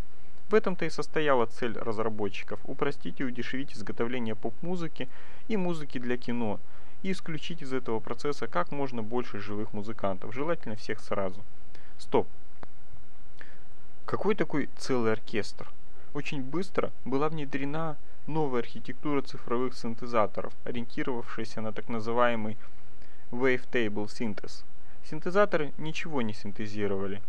В 0.53 0.55
этом-то 0.55 0.85
и 0.85 0.91
состояла 0.91 1.47
цель 1.47 1.79
разработчиков– 1.79 2.61
упростить 2.65 3.21
и 3.21 3.25
удешевить 3.25 3.73
изготовление 3.73 4.35
поп-музыки 4.35 5.09
и 5.49 5.57
музыки 5.57 5.97
для 5.97 6.19
кино, 6.19 6.61
и 7.03 7.11
исключить 7.11 7.63
из 7.63 7.73
этого 7.73 8.01
процесса 8.01 8.47
как 8.49 8.71
можно 8.71 9.03
больше 9.03 9.39
живых 9.39 9.73
музыкантов, 9.73 10.35
желательно 10.35 10.77
всех 10.77 11.01
сразу. 11.01 11.43
Стоп. 11.97 12.29
Какой 14.05 14.35
такой 14.35 14.69
целый 14.77 15.15
оркестр? 15.15 15.71
Очень 16.13 16.43
быстро 16.43 16.93
была 17.07 17.31
внедрена 17.31 17.97
новая 18.27 18.61
архитектура 18.61 19.23
цифровых 19.23 19.73
синтезаторов, 19.75 20.53
ориентировавшаяся 20.65 21.63
на 21.63 21.73
так 21.73 21.89
называемый 21.89 22.59
Wavetable 23.31 24.05
Synthesis. 24.05 24.65
Синтезаторы 25.03 25.73
ничего 25.79 26.21
не 26.21 26.35
синтезировали, 26.35 27.23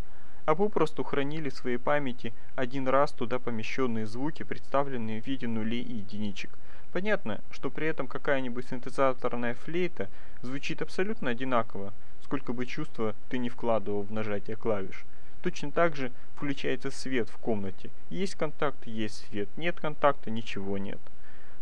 а 0.46 0.56
попросту 0.56 1.04
хранили 1.04 1.50
в 1.50 1.56
своей 1.56 1.78
памяти 1.78 2.34
один 2.56 2.88
раз 2.88 3.12
туда 3.12 3.40
помещенные 3.40 4.06
звуки, 4.06 4.44
представленные 4.44 5.22
в 5.22 5.28
виде 5.28 5.48
нулей 5.48 5.82
и 5.82 5.96
единичек. 5.96 6.52
Понятно, 6.92 7.42
что 7.50 7.70
при 7.70 7.88
этом 7.88 8.08
какая-нибудь 8.08 8.68
синтезаторная 8.68 9.56
флейта 9.56 10.10
звучит 10.42 10.82
абсолютно 10.82 11.32
одинаково, 11.32 11.94
сколько 12.24 12.54
бы 12.54 12.66
чувства 12.66 13.16
ты 13.30 13.38
не 13.38 13.50
вкладывал 13.50 14.04
в 14.04 14.12
нажатие 14.12 14.56
клавиш. 14.56 15.06
Точно 15.42 15.72
так 15.72 15.96
же 15.96 16.12
включается 16.36 16.92
свет 16.92 17.30
в 17.30 17.38
комнате. 17.38 17.90
Есть 18.10 18.36
контакт, 18.36 18.86
есть 18.86 19.28
свет. 19.28 19.50
Нет 19.58 19.80
контакта, 19.80 20.30
ничего 20.30 20.78
нет. 20.78 21.00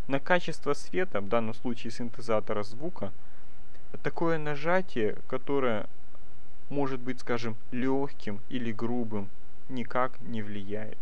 На 0.08 0.20
качество 0.20 0.74
света, 0.74 1.22
в 1.22 1.30
данном 1.30 1.54
случае 1.54 1.92
синтезатора 1.92 2.64
звука, 2.64 3.12
такое 4.04 4.38
нажатие, 4.38 5.18
которое 5.28 5.88
может 6.72 7.02
быть, 7.02 7.20
скажем, 7.20 7.58
легким 7.72 8.40
или 8.50 8.72
грубым, 8.72 9.30
никак 9.70 10.20
не 10.22 10.42
влияет. 10.42 10.98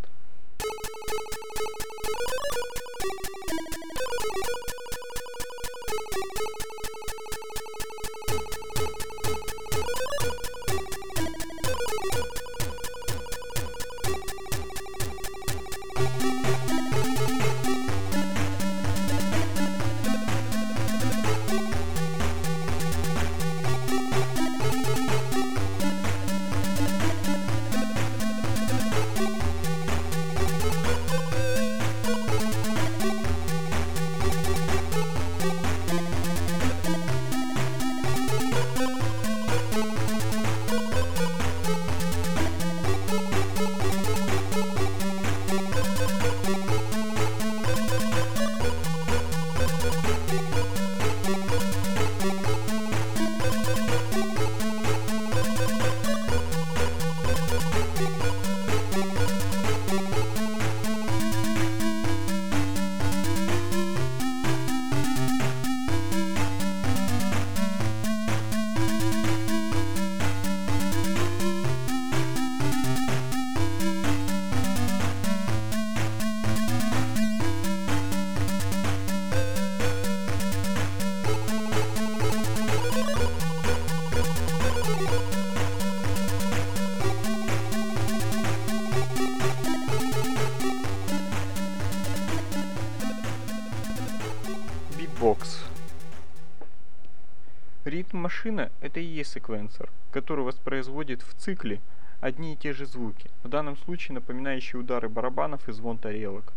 Это 98.99 99.05
и 99.05 99.05
есть 99.05 99.31
секвенсор, 99.31 99.89
который 100.12 100.43
воспроизводит 100.43 101.21
в 101.21 101.33
цикле 101.33 101.79
одни 102.19 102.53
и 102.53 102.57
те 102.57 102.73
же 102.73 102.85
звуки, 102.85 103.29
в 103.43 103.47
данном 103.47 103.77
случае 103.77 104.15
напоминающие 104.15 104.77
удары 104.77 105.07
барабанов 105.07 105.69
и 105.69 105.71
звон 105.71 105.97
тарелок. 105.97 106.51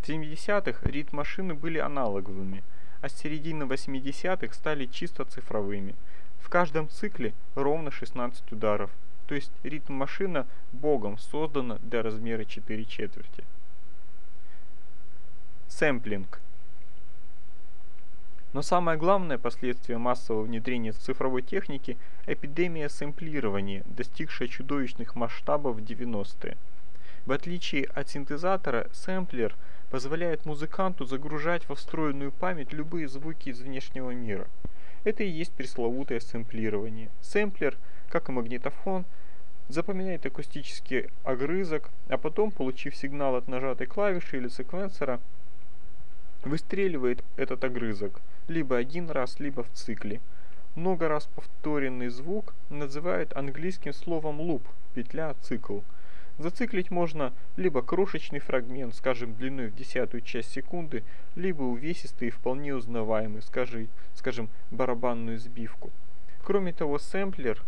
В 0.00 0.08
70-х 0.08 0.88
ритм-машины 0.88 1.52
были 1.52 1.76
аналоговыми, 1.76 2.64
а 3.02 3.10
с 3.10 3.18
середины 3.18 3.64
80-х 3.64 4.54
стали 4.54 4.86
чисто 4.86 5.26
цифровыми. 5.26 5.94
В 6.40 6.48
каждом 6.48 6.88
цикле 6.88 7.34
ровно 7.54 7.90
16 7.90 8.50
ударов, 8.52 8.90
то 9.26 9.34
есть 9.34 9.52
ритм-машина 9.62 10.46
богом 10.72 11.18
создана 11.18 11.76
для 11.82 12.02
размера 12.02 12.46
4 12.46 12.84
четверти. 12.86 13.44
Сэмплинг– 15.68 16.40
но 18.54 18.62
самое 18.62 18.96
главное 18.96 19.36
последствие 19.36 19.98
массового 19.98 20.42
внедрения 20.42 20.92
цифровой 20.92 21.42
техники– 21.42 21.98
эпидемия 22.26 22.88
сэмплирования, 22.88 23.82
достигшая 23.84 24.48
чудовищных 24.48 25.16
масштабов 25.16 25.76
в 25.76 25.80
90-е. 25.80 26.56
В 27.26 27.32
отличие 27.32 27.84
от 27.84 28.08
синтезатора, 28.08 28.88
сэмплер 28.92 29.54
позволяет 29.90 30.46
музыканту 30.46 31.04
загружать 31.04 31.68
во 31.68 31.74
встроенную 31.74 32.32
память 32.32 32.72
любые 32.72 33.06
звуки 33.06 33.50
из 33.50 33.60
внешнего 33.60 34.12
мира. 34.12 34.46
Это 35.04 35.24
и 35.24 35.28
есть 35.28 35.52
пресловутое 35.52 36.20
сэмплирование. 36.20 37.10
Сэмплер, 37.20 37.76
как 38.08 38.30
и 38.30 38.32
магнитофон, 38.32 39.04
запоминает 39.68 40.24
акустический 40.24 41.10
огрызок, 41.22 41.90
а 42.08 42.16
потом, 42.16 42.50
получив 42.50 42.96
сигнал 42.96 43.36
от 43.36 43.46
нажатой 43.46 43.86
клавиши 43.86 44.38
или 44.38 44.48
секвенсора, 44.48 45.20
выстреливает 46.44 47.22
этот 47.36 47.62
огрызок– 47.62 48.22
либо 48.48 48.76
один 48.76 49.10
раз, 49.10 49.38
либо 49.38 49.62
в 49.62 49.70
цикле. 49.72 50.20
Много 50.74 51.08
раз 51.08 51.28
повторенный 51.34 52.08
звук 52.08 52.54
называют 52.70 53.36
английским 53.36 53.92
словом 53.92 54.40
loop, 54.40 54.62
петля, 54.94 55.34
цикл. 55.42 55.80
Зациклить 56.38 56.90
можно 56.90 57.32
либо 57.56 57.82
крошечный 57.82 58.38
фрагмент, 58.38 58.94
скажем, 58.94 59.34
длиной 59.34 59.68
в 59.68 59.74
десятую 59.74 60.20
часть 60.20 60.52
секунды, 60.52 61.02
либо 61.34 61.62
увесистый 61.62 62.28
и 62.28 62.30
вполне 62.30 62.74
узнаваемый, 62.74 63.42
скажи, 63.42 63.88
скажем, 64.14 64.48
барабанную 64.70 65.38
сбивку. 65.38 65.90
Кроме 66.44 66.72
того, 66.72 66.98
сэмплер 66.98 67.60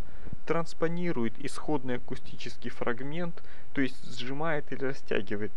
транспонирует 0.47 1.35
исходный 1.38 1.97
акустический 1.97 2.71
фрагмент, 2.71 3.43
то 3.73 3.81
есть 3.81 4.19
сжимает 4.19 4.73
или 4.73 4.85
растягивает 4.85 5.53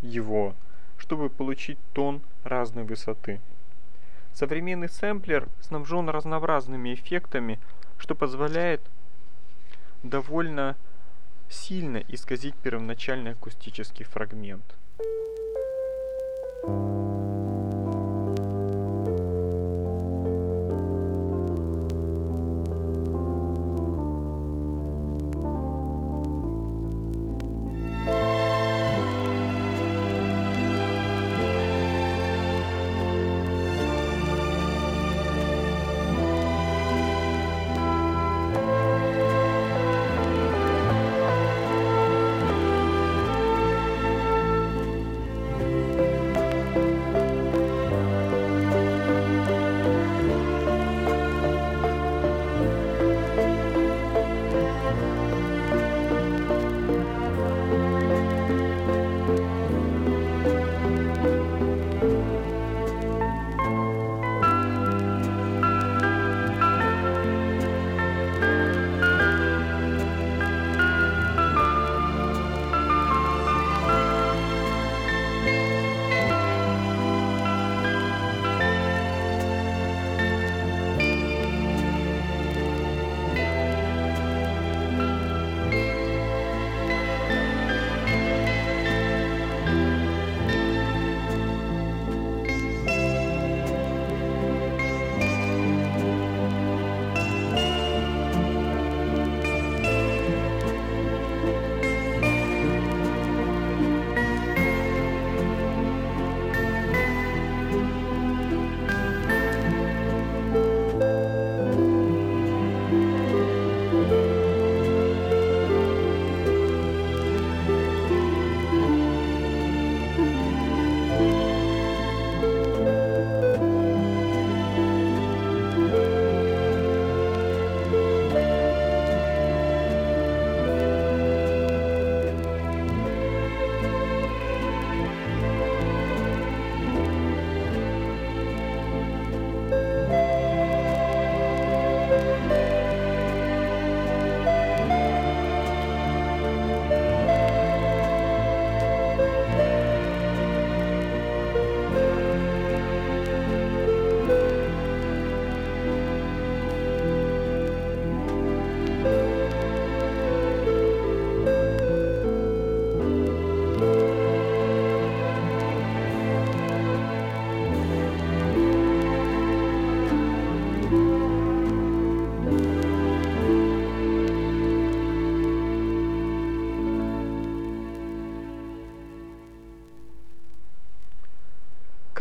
его, 0.00 0.54
чтобы 0.96 1.28
получить 1.28 1.78
тон 1.92 2.22
разной 2.44 2.84
высоты. 2.84 3.40
Современный 4.34 4.88
сэмплер 4.88 5.48
снабжен 5.60 6.08
разнообразными 6.08 6.94
эффектами, 6.94 7.60
что 7.98 8.14
позволяет 8.14 8.80
довольно 10.02 10.76
сильно 11.48 11.98
исказить 12.08 12.54
первоначальный 12.56 13.32
акустический 13.32 14.04
фрагмент. 14.04 14.64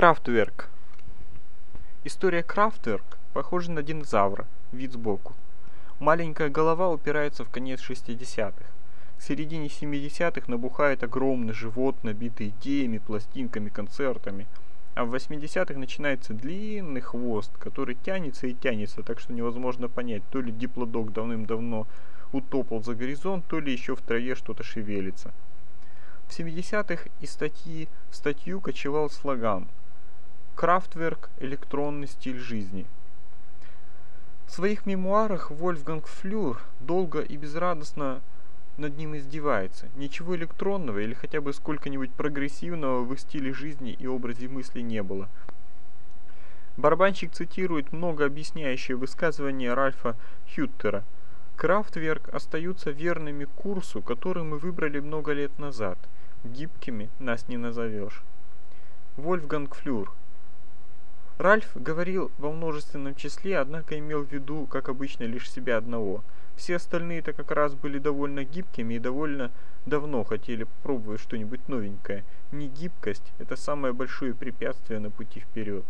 Крафтверк. 0.01 0.67
История 2.05 2.41
Крафтверк 2.41 3.19
похожа 3.33 3.71
на 3.71 3.83
динозавра, 3.83 4.47
вид 4.71 4.93
сбоку. 4.93 5.35
Маленькая 5.99 6.49
голова 6.49 6.89
упирается 6.89 7.45
в 7.45 7.51
конец 7.51 7.87
60-х. 7.87 8.65
К 9.19 9.21
середине 9.21 9.67
70-х 9.67 10.49
набухает 10.49 11.03
огромный 11.03 11.53
живот, 11.53 12.03
набитый 12.03 12.47
идеями, 12.47 12.97
пластинками, 12.97 13.69
концертами. 13.69 14.47
А 14.95 15.05
в 15.05 15.13
80-х 15.13 15.77
начинается 15.77 16.33
длинный 16.33 17.01
хвост, 17.01 17.51
который 17.59 17.93
тянется 17.93 18.47
и 18.47 18.55
тянется, 18.55 19.03
так 19.03 19.19
что 19.19 19.33
невозможно 19.33 19.87
понять, 19.87 20.23
то 20.31 20.41
ли 20.41 20.51
диплодок 20.51 21.13
давным-давно 21.13 21.85
утопал 22.31 22.81
за 22.81 22.95
горизонт, 22.95 23.45
то 23.45 23.59
ли 23.59 23.71
еще 23.71 23.95
в 23.95 24.01
траве 24.01 24.33
что-то 24.33 24.63
шевелится. 24.63 25.31
В 26.27 26.39
70-х 26.39 27.03
из 27.19 27.29
статьи 27.29 27.87
в 28.09 28.15
статью 28.15 28.61
кочевал 28.61 29.07
слоган– 29.11 29.67
Крафтверк 30.61 31.31
«Электронный 31.39 32.05
стиль 32.05 32.37
жизни». 32.37 32.85
В 34.45 34.51
своих 34.51 34.85
мемуарах 34.85 35.49
Вольфганг 35.49 36.05
Флюр 36.05 36.61
долго 36.79 37.21
и 37.21 37.35
безрадостно 37.35 38.21
над 38.77 38.95
ним 38.95 39.17
издевается. 39.17 39.89
Ничего 39.95 40.35
электронного 40.35 40.99
или 40.99 41.15
хотя 41.15 41.41
бы 41.41 41.51
сколько-нибудь 41.53 42.11
прогрессивного 42.11 43.01
в 43.03 43.11
их 43.11 43.21
стиле 43.21 43.53
жизни 43.53 43.93
и 43.93 44.05
образе 44.05 44.49
мысли 44.49 44.81
не 44.81 45.01
было. 45.01 45.29
Барабанщик 46.77 47.31
цитирует 47.31 47.91
много 47.91 48.27
объясняющие 48.27 48.95
высказывания 48.95 49.73
Ральфа 49.73 50.15
Хюттера. 50.53 51.03
Крафтверк 51.55 52.29
остаются 52.31 52.91
верными 52.91 53.45
курсу, 53.45 54.03
который 54.03 54.43
мы 54.43 54.59
выбрали 54.59 54.99
много 54.99 55.33
лет 55.33 55.57
назад. 55.57 55.97
Гибкими 56.43 57.09
нас 57.17 57.47
не 57.47 57.57
назовешь. 57.57 58.21
Вольфганг 59.17 59.73
Флюр 59.73 60.13
Ральф 61.41 61.71
говорил 61.73 62.29
во 62.37 62.51
множественном 62.51 63.15
числе, 63.15 63.57
однако 63.57 63.97
имел 63.97 64.23
в 64.23 64.31
виду, 64.31 64.67
как 64.67 64.89
обычно, 64.89 65.23
лишь 65.23 65.49
себя 65.49 65.77
одного. 65.77 66.23
Все 66.55 66.75
остальные-то 66.75 67.33
как 67.33 67.49
раз 67.49 67.73
были 67.73 67.97
довольно 67.97 68.43
гибкими 68.43 68.93
и 68.93 68.99
довольно 68.99 69.49
давно 69.87 70.23
хотели 70.23 70.65
попробовать 70.65 71.19
что-нибудь 71.19 71.67
новенькое. 71.67 72.23
Негибкость– 72.51 73.23
это 73.39 73.55
самое 73.55 73.91
большое 73.91 74.35
препятствие 74.35 74.99
на 74.99 75.09
пути 75.09 75.39
вперед. 75.39 75.83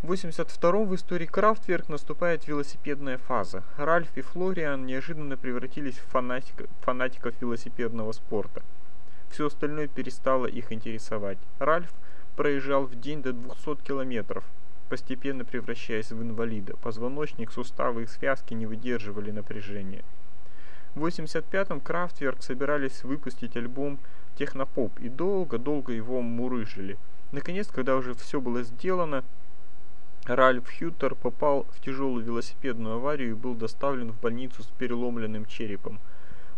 В 0.00 0.10
82-м 0.10 0.88
в 0.88 0.94
истории 0.94 1.26
Крафтверк 1.26 1.90
наступает 1.90 2.48
велосипедная 2.48 3.18
фаза. 3.18 3.62
Ральф 3.76 4.08
и 4.16 4.22
Флориан 4.22 4.86
неожиданно 4.86 5.36
превратились 5.36 5.98
в 5.98 6.06
фанатик, 6.06 6.64
фанатиков 6.80 7.34
велосипедного 7.42 8.12
спорта. 8.12 8.62
Все 9.28 9.48
остальное 9.48 9.86
перестало 9.86 10.46
их 10.46 10.72
интересовать. 10.72 11.36
Ральф– 11.58 11.92
проезжал 12.36 12.84
в 12.84 13.00
день 13.00 13.22
до 13.22 13.32
200 13.32 13.82
километров, 13.82 14.44
постепенно 14.88 15.44
превращаясь 15.44 16.12
в 16.12 16.22
инвалида. 16.22 16.76
Позвоночник, 16.76 17.50
суставы 17.50 18.04
и 18.04 18.06
связки 18.06 18.54
не 18.54 18.66
выдерживали 18.66 19.30
напряжения. 19.30 20.04
В 20.94 21.04
85-м 21.04 21.80
Крафтверк 21.80 22.42
собирались 22.42 23.02
выпустить 23.02 23.56
альбом 23.56 23.98
«Технопоп» 24.38 24.98
и 25.00 25.08
долго-долго 25.08 25.92
его 25.92 26.22
мурыжили. 26.22 26.98
Наконец, 27.32 27.66
когда 27.68 27.96
уже 27.96 28.14
все 28.14 28.40
было 28.40 28.62
сделано, 28.62 29.24
Ральф 30.24 30.64
Хьютер 30.68 31.14
попал 31.14 31.66
в 31.70 31.80
тяжелую 31.80 32.24
велосипедную 32.24 32.96
аварию 32.96 33.30
и 33.30 33.34
был 33.34 33.54
доставлен 33.54 34.12
в 34.12 34.20
больницу 34.20 34.62
с 34.62 34.66
переломленным 34.78 35.46
черепом. 35.46 36.00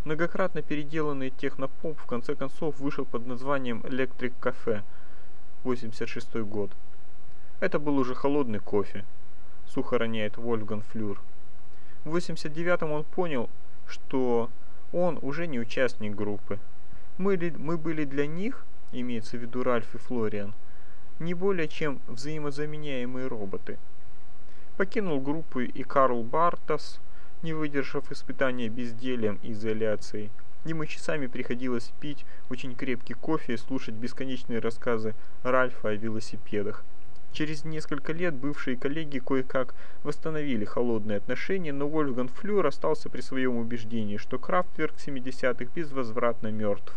Многократно 0.04 0.62
переделанный 0.62 1.30
технопоп 1.30 1.98
в 1.98 2.06
конце 2.06 2.34
концов 2.34 2.78
вышел 2.78 3.04
под 3.04 3.26
названием 3.26 3.82
«Электрик 3.86 4.32
Кафе», 4.40 4.84
86 5.64 6.36
год. 6.36 6.70
Это 7.60 7.78
был 7.78 7.98
уже 7.98 8.14
холодный 8.14 8.60
кофе, 8.60 9.04
сухо 9.66 9.98
роняет 9.98 10.36
Вольфган 10.36 10.82
Флюр. 10.82 11.20
В 12.04 12.16
89-м 12.16 12.92
он 12.92 13.04
понял, 13.04 13.50
что 13.86 14.50
он 14.92 15.18
уже 15.22 15.46
не 15.46 15.58
участник 15.58 16.14
группы. 16.14 16.58
Мы, 17.18 17.36
ли, 17.36 17.50
мы 17.50 17.76
были 17.76 18.04
для 18.04 18.26
них, 18.26 18.64
имеется 18.92 19.36
в 19.36 19.40
виду 19.40 19.62
Ральф 19.62 19.94
и 19.94 19.98
Флориан, 19.98 20.54
не 21.18 21.34
более 21.34 21.66
чем 21.66 22.00
взаимозаменяемые 22.06 23.26
роботы. 23.26 23.78
Покинул 24.76 25.20
группу 25.20 25.60
и 25.60 25.82
Карл 25.82 26.22
Бартас, 26.22 27.00
не 27.42 27.52
выдержав 27.52 28.12
испытания 28.12 28.68
бездельем 28.68 29.40
и 29.42 29.52
изоляцией. 29.52 30.30
Ему 30.68 30.84
часами 30.84 31.28
приходилось 31.28 31.92
пить 31.98 32.26
очень 32.50 32.74
крепкий 32.74 33.14
кофе 33.14 33.54
и 33.54 33.56
слушать 33.56 33.94
бесконечные 33.94 34.58
рассказы 34.58 35.14
Ральфа 35.42 35.88
о 35.88 35.94
велосипедах. 35.94 36.84
Через 37.32 37.64
несколько 37.64 38.12
лет 38.12 38.34
бывшие 38.34 38.76
коллеги 38.76 39.18
кое-как 39.18 39.74
восстановили 40.02 40.66
холодные 40.66 41.16
отношения, 41.16 41.72
но 41.72 41.88
Вольфган 41.88 42.28
Флюр 42.28 42.66
остался 42.66 43.08
при 43.08 43.22
своем 43.22 43.56
убеждении, 43.56 44.18
что 44.18 44.38
Крафтверк 44.38 44.96
70-х 44.96 45.72
безвозвратно 45.74 46.48
мертв, 46.48 46.92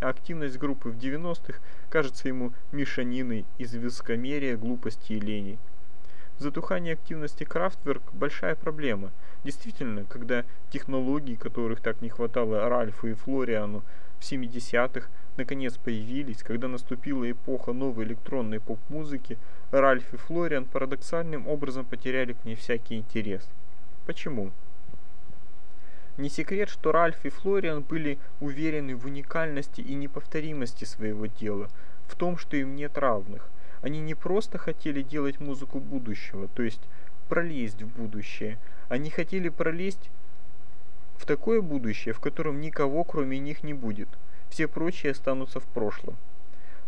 а 0.00 0.10
активность 0.10 0.58
группы 0.58 0.88
в 0.88 0.96
90-х 0.96 1.58
кажется 1.90 2.28
ему 2.28 2.52
мешаниной 2.70 3.46
из 3.58 3.74
вискомерия, 3.74 4.56
глупости 4.56 5.14
и 5.14 5.18
лени. 5.18 5.58
Затухание 6.38 6.92
активности 6.92 7.42
Крафтверк– 7.42 8.02
большая 8.12 8.54
проблема. 8.54 9.10
Действительно, 9.44 10.04
когда 10.04 10.44
технологии, 10.70 11.36
которых 11.36 11.80
так 11.80 12.02
не 12.02 12.08
хватало 12.08 12.68
Ральфу 12.68 13.08
и 13.08 13.14
Флориану 13.14 13.82
в 14.18 14.22
70-х, 14.22 15.08
наконец 15.36 15.76
появились, 15.76 16.42
когда 16.42 16.66
наступила 16.68 17.30
эпоха 17.30 17.72
новой 17.72 18.04
электронной 18.04 18.60
поп-музыки, 18.60 19.38
Ральф 19.70 20.12
и 20.12 20.16
Флориан 20.16 20.64
парадоксальным 20.64 21.46
образом 21.46 21.84
потеряли 21.84 22.32
к 22.32 22.44
ней 22.44 22.56
всякий 22.56 22.96
интерес. 22.96 23.48
Почему? 24.06 24.50
Не 26.16 26.28
секрет, 26.28 26.68
что 26.68 26.90
Ральф 26.90 27.24
и 27.24 27.28
Флориан 27.28 27.82
были 27.82 28.18
уверены 28.40 28.96
в 28.96 29.06
уникальности 29.06 29.80
и 29.80 29.94
неповторимости 29.94 30.84
своего 30.84 31.26
дела, 31.26 31.68
в 32.08 32.16
том, 32.16 32.36
что 32.36 32.56
им 32.56 32.74
нет 32.74 32.98
равных. 32.98 33.48
Они 33.82 34.00
не 34.00 34.16
просто 34.16 34.58
хотели 34.58 35.02
делать 35.02 35.38
музыку 35.38 35.78
будущего, 35.78 36.48
то 36.48 36.64
есть 36.64 36.80
пролезть 37.28 37.82
в 37.82 37.86
будущее. 37.86 38.58
Они 38.88 39.10
хотели 39.10 39.48
пролезть 39.48 40.10
в 41.18 41.26
такое 41.26 41.60
будущее, 41.60 42.14
в 42.14 42.20
котором 42.20 42.60
никого 42.60 43.04
кроме 43.04 43.38
них 43.38 43.62
не 43.62 43.74
будет. 43.74 44.08
Все 44.48 44.66
прочие 44.66 45.12
останутся 45.12 45.60
в 45.60 45.66
прошлом. 45.66 46.16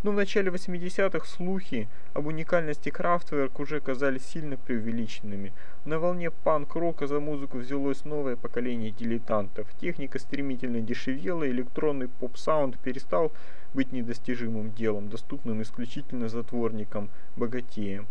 Но 0.03 0.13
в 0.13 0.15
начале 0.15 0.51
80-х 0.51 1.27
слухи 1.27 1.87
об 2.15 2.27
уникальности 2.27 2.89
Крафтверк 2.89 3.61
уже 3.61 3.81
казались 3.81 4.25
сильно 4.25 4.57
преувеличенными. 4.57 5.53
На 5.85 5.99
волне 5.99 6.31
панк-рока 6.31 7.07
за 7.07 7.21
музыку 7.21 7.59
взялось 7.59 8.07
новое 8.07 8.37
поколение 8.37 8.93
дилетантов. 8.93 9.69
Техника 9.79 10.19
стремительно 10.19 10.81
дешевела, 10.81 11.47
электронный 11.47 12.09
поп-саунд 12.09 12.79
перестал 12.79 13.31
быть 13.75 13.93
недостижимым 13.93 14.73
делом, 14.73 15.11
доступным 15.11 15.61
исключительно 15.61 16.31
затворникам-богатеям. 16.31 18.07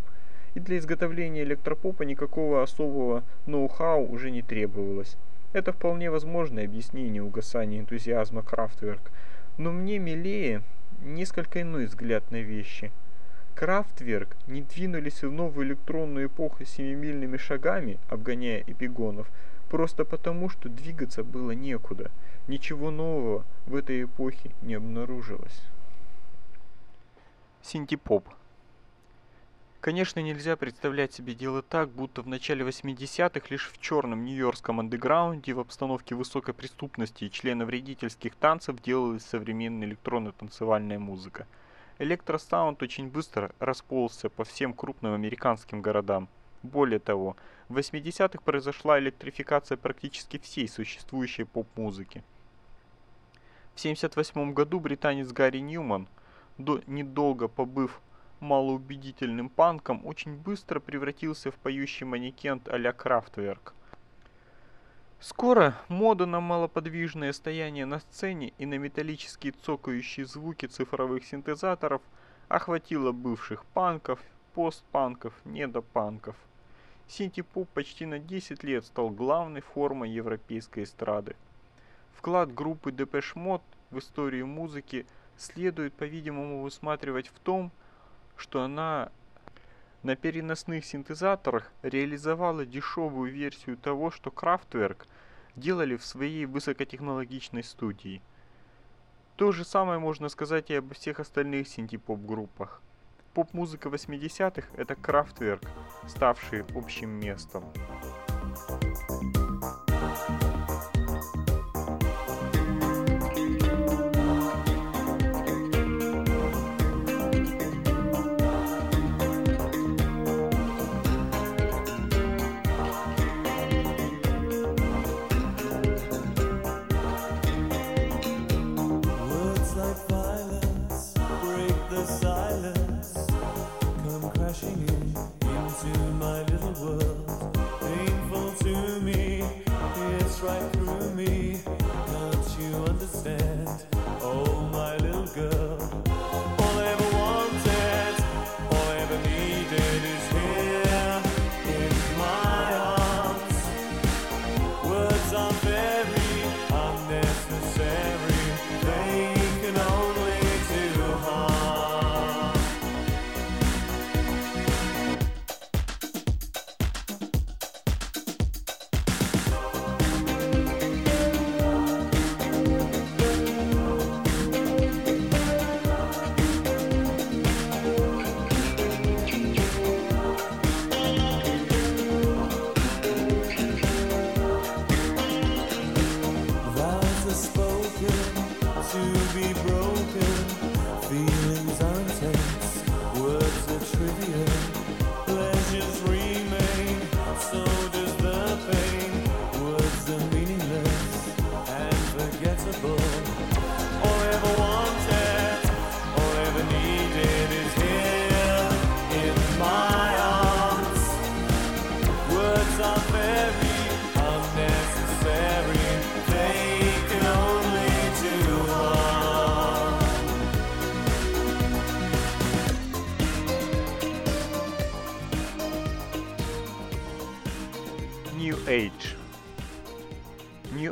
И 0.54 0.60
для 0.60 0.78
изготовления 0.78 1.44
электропопа 1.44 2.04
никакого 2.04 2.64
особого 2.64 3.24
ноу-хау 3.46 4.12
уже 4.12 4.32
не 4.32 4.42
требовалось. 4.42 5.18
Это 5.54 5.72
вполне 5.72 6.12
возможное 6.12 6.66
объяснение 6.66 7.24
угасания 7.24 7.80
энтузиазма 7.80 8.44
Крафтверк, 8.44 9.12
но 9.58 9.72
мне 9.72 9.98
милее 9.98 10.62
несколько 11.04 11.62
иной 11.62 11.86
взгляд 11.86 12.30
на 12.32 12.42
вещи. 12.42 12.92
Крафтверк 13.56 14.38
не 14.48 14.62
двинулись 14.62 15.24
в 15.24 15.32
новую 15.32 15.68
электронную 15.68 16.28
эпоху 16.28 16.66
семимильными 16.66 17.38
шагами, 17.38 18.00
обгоняя 18.10 18.64
эпигонов, 18.66 19.30
просто 19.70 20.06
потому, 20.06 20.50
что 20.50 20.70
двигаться 20.70 21.24
было 21.24 21.52
некуда. 21.52 22.12
Ничего 22.48 22.90
нового 22.90 23.44
в 23.66 23.76
этой 23.76 24.04
эпохе 24.04 24.52
не 24.62 24.76
обнаружилось. 24.76 25.62
Синтепоп 27.62 28.26
Конечно, 29.82 30.20
нельзя 30.20 30.58
представлять 30.58 31.14
себе 31.14 31.34
дело 31.34 31.62
так, 31.62 31.90
будто 31.90 32.22
в 32.22 32.28
начале 32.28 32.66
80-х 32.66 33.48
лишь 33.50 33.72
в 33.72 33.80
черном 33.80 34.26
нью-йоркском 34.26 34.82
андеграунде 34.82 35.54
в 35.54 35.60
обстановке 35.62 36.16
высокой 36.16 36.54
преступности 36.54 37.24
и 37.24 37.32
членовредительских 37.32 38.36
танцев 38.36 38.82
делалась 38.82 39.24
современная 39.24 39.88
электронно-танцевальная 39.88 41.00
музыка. 41.00 41.48
Электросаунд 41.98 42.84
очень 42.84 43.08
быстро 43.08 43.54
расползся 43.60 44.30
по 44.30 44.44
всем 44.44 44.74
крупным 44.74 45.14
американским 45.14 45.82
городам. 45.82 46.28
Более 46.62 47.00
того, 47.00 47.38
в 47.70 47.78
80-х 47.78 48.42
произошла 48.44 49.00
электрификация 49.00 49.78
практически 49.78 50.40
всей 50.40 50.68
существующей 50.68 51.46
поп-музыки. 51.46 52.22
В 53.76 53.80
1978 53.80 54.54
году 54.54 54.82
британец 54.82 55.32
Гэри 55.32 55.60
Ньюман, 55.60 56.10
до, 56.58 56.82
недолго 56.86 57.48
побыв 57.48 58.02
малоубедительным 58.40 59.50
панком, 59.50 60.06
очень 60.06 60.36
быстро 60.36 60.80
превратился 60.80 61.52
в 61.52 61.56
поющий 61.56 62.06
манекен 62.06 62.62
а-ля 62.68 62.94
Крафтверк. 62.94 63.74
Скоро 65.20 65.76
мода 65.90 66.26
на 66.26 66.40
малоподвижное 66.40 67.34
стояние 67.34 67.86
на 67.86 68.00
сцене 68.00 68.54
и 68.58 68.66
на 68.66 68.78
металлические 68.78 69.52
цокающие 69.52 70.26
звуки 70.26 70.66
цифровых 70.66 71.26
синтезаторов 71.26 72.02
охватила 72.48 73.12
бывших 73.12 73.66
панков, 73.66 74.22
постпанков, 74.54 75.34
недопанков. 75.44 76.38
Синти-поп 77.08 77.68
почти 77.70 78.06
на 78.06 78.20
10 78.20 78.64
лет 78.64 78.86
стал 78.86 79.10
главной 79.10 79.62
формой 79.62 80.10
европейской 80.10 80.84
эстрады. 80.84 81.36
Вклад 82.14 82.54
группы 82.54 82.92
Depeche 82.92 83.36
Mode 83.36 83.62
в 83.92 84.00
историю 84.00 84.48
музыки 84.48 85.06
следует, 85.36 85.94
по-видимому, 85.94 86.62
высматривать 86.62 87.28
в 87.28 87.40
том, 87.40 87.72
что 87.72 87.89
она 88.64 89.12
на 90.02 90.16
переносных 90.16 90.86
синтезаторах 90.86 91.72
реализовала 91.82 92.66
дешевую 92.66 93.32
версию 93.32 93.78
того, 93.78 94.12
что 94.12 94.30
Kraftwerk 94.30 95.06
делали 95.56 95.98
в 95.98 96.06
своей 96.06 96.46
высокотехнологичной 96.46 97.64
студии. 97.64 98.22
То 99.36 99.52
же 99.52 99.66
самое 99.66 100.00
можно 100.00 100.30
сказать 100.30 100.70
и 100.70 100.76
обо 100.76 100.94
всех 100.94 101.20
остальных 101.20 101.68
синтепоп-группах. 101.68 102.82
Поп-музыка 103.34 103.90
80-х– 103.90 104.68
это 104.78 104.94
Kraftwerk, 104.96 105.68
ставший 106.08 106.66
общим 106.76 107.10
местом. 107.10 107.64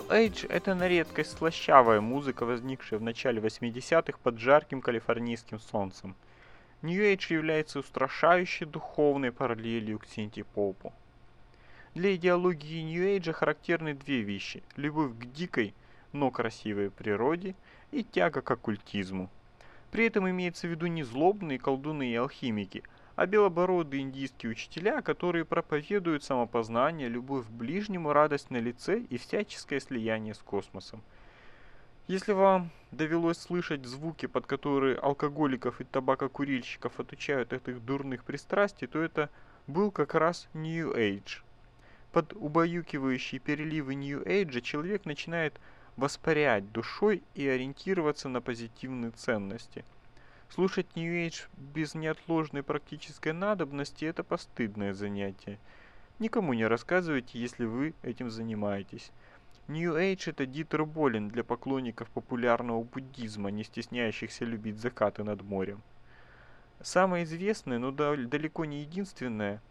Age– 0.10 0.48
это 0.50 0.74
на 0.74 0.88
редкость 0.88 1.38
слащавая 1.38 2.00
музыка, 2.00 2.46
возникшая 2.46 2.98
в 2.98 3.04
начале 3.04 3.42
80-х 3.42 4.18
под 4.24 4.40
жарким 4.40 4.80
калифорнийским 4.80 5.60
солнцем. 5.60 6.16
New 6.82 6.98
Age 6.98 7.34
является 7.34 7.80
устрашающей 7.80 8.66
духовной 8.66 9.34
параллелью 9.34 10.00
к 10.00 10.06
синти-попу. 10.06 10.94
Для 11.94 12.16
идеологии 12.16 12.84
New 12.84 13.18
Age 13.18 13.34
характерны 13.34 13.96
две 13.96 14.22
вещи– 14.22 14.64
любовь 14.78 15.12
к 15.12 15.26
дикой, 15.34 15.74
но 16.14 16.32
красивой 16.32 16.90
природе 16.90 17.54
и 17.92 18.02
тяга 18.06 18.42
к 18.42 18.50
оккультизму. 18.50 19.30
При 19.92 20.06
этом 20.06 20.30
имеется 20.30 20.68
в 20.68 20.70
виду 20.70 20.88
не 20.88 21.04
злобные 21.04 21.60
колдуны 21.60 22.10
и 22.10 22.16
алхимики– 22.16 22.82
а 23.18 23.26
белобородые 23.26 24.04
индийские 24.04 24.52
учителя, 24.52 25.02
которые 25.02 25.44
проповедуют 25.44 26.24
самопознание, 26.24 27.10
любовь 27.10 27.48
к 27.48 27.50
ближнему, 27.50 28.14
радость 28.14 28.52
на 28.52 28.58
лице 28.58 29.00
и 29.00 29.18
всяческое 29.18 29.80
слияние 29.80 30.36
с 30.36 30.38
космосом. 30.38 31.02
Если 32.06 32.32
вам 32.32 32.70
довелось 32.92 33.40
слышать 33.40 33.84
звуки, 33.88 34.28
под 34.28 34.46
которые 34.46 34.98
алкоголиков 34.98 35.82
и 35.82 35.84
табакокурильщиков 35.84 37.00
отучают 37.00 37.54
от 37.54 37.68
их 37.68 37.84
дурных 37.84 38.24
пристрастий, 38.24 38.86
то 38.86 39.02
это 39.02 39.32
был 39.66 39.90
как 39.90 40.14
раз 40.14 40.48
New 40.54 40.94
Age. 40.94 41.42
Под 42.12 42.34
убаюкивающие 42.34 43.40
переливы 43.40 43.96
New 43.96 44.22
Age 44.26 44.62
человек 44.62 45.06
начинает 45.06 45.60
воспарять 45.96 46.72
душой 46.72 47.24
и 47.34 47.48
ориентироваться 47.48 48.30
на 48.30 48.42
позитивные 48.42 49.10
ценности– 49.10 49.84
Слушать 50.50 50.88
New 50.96 51.14
Age 51.14 51.44
без 51.58 51.94
неотложной 51.94 52.64
практической 52.64 53.34
надобности– 53.34 54.06
это 54.06 54.24
постыдное 54.24 54.94
занятие. 54.94 55.60
Никому 56.20 56.54
не 56.54 56.66
рассказывайте, 56.66 57.38
если 57.38 57.66
вы 57.66 57.94
этим 58.02 58.30
занимаетесь. 58.32 59.12
New 59.68 59.96
Age– 59.96 60.24
это 60.32 60.46
Дитер 60.46 60.86
Болин 60.86 61.28
для 61.28 61.44
поклонников 61.44 62.10
популярного 62.10 62.82
буддизма, 62.82 63.52
не 63.52 63.66
стесняющихся 63.66 64.46
любить 64.46 64.80
закаты 64.80 65.24
над 65.24 65.44
морем. 65.44 65.82
Самая 66.82 67.26
известная, 67.26 67.78
но 67.78 67.92
далеко 67.92 68.64
не 68.66 68.82
единственная, 68.82 69.62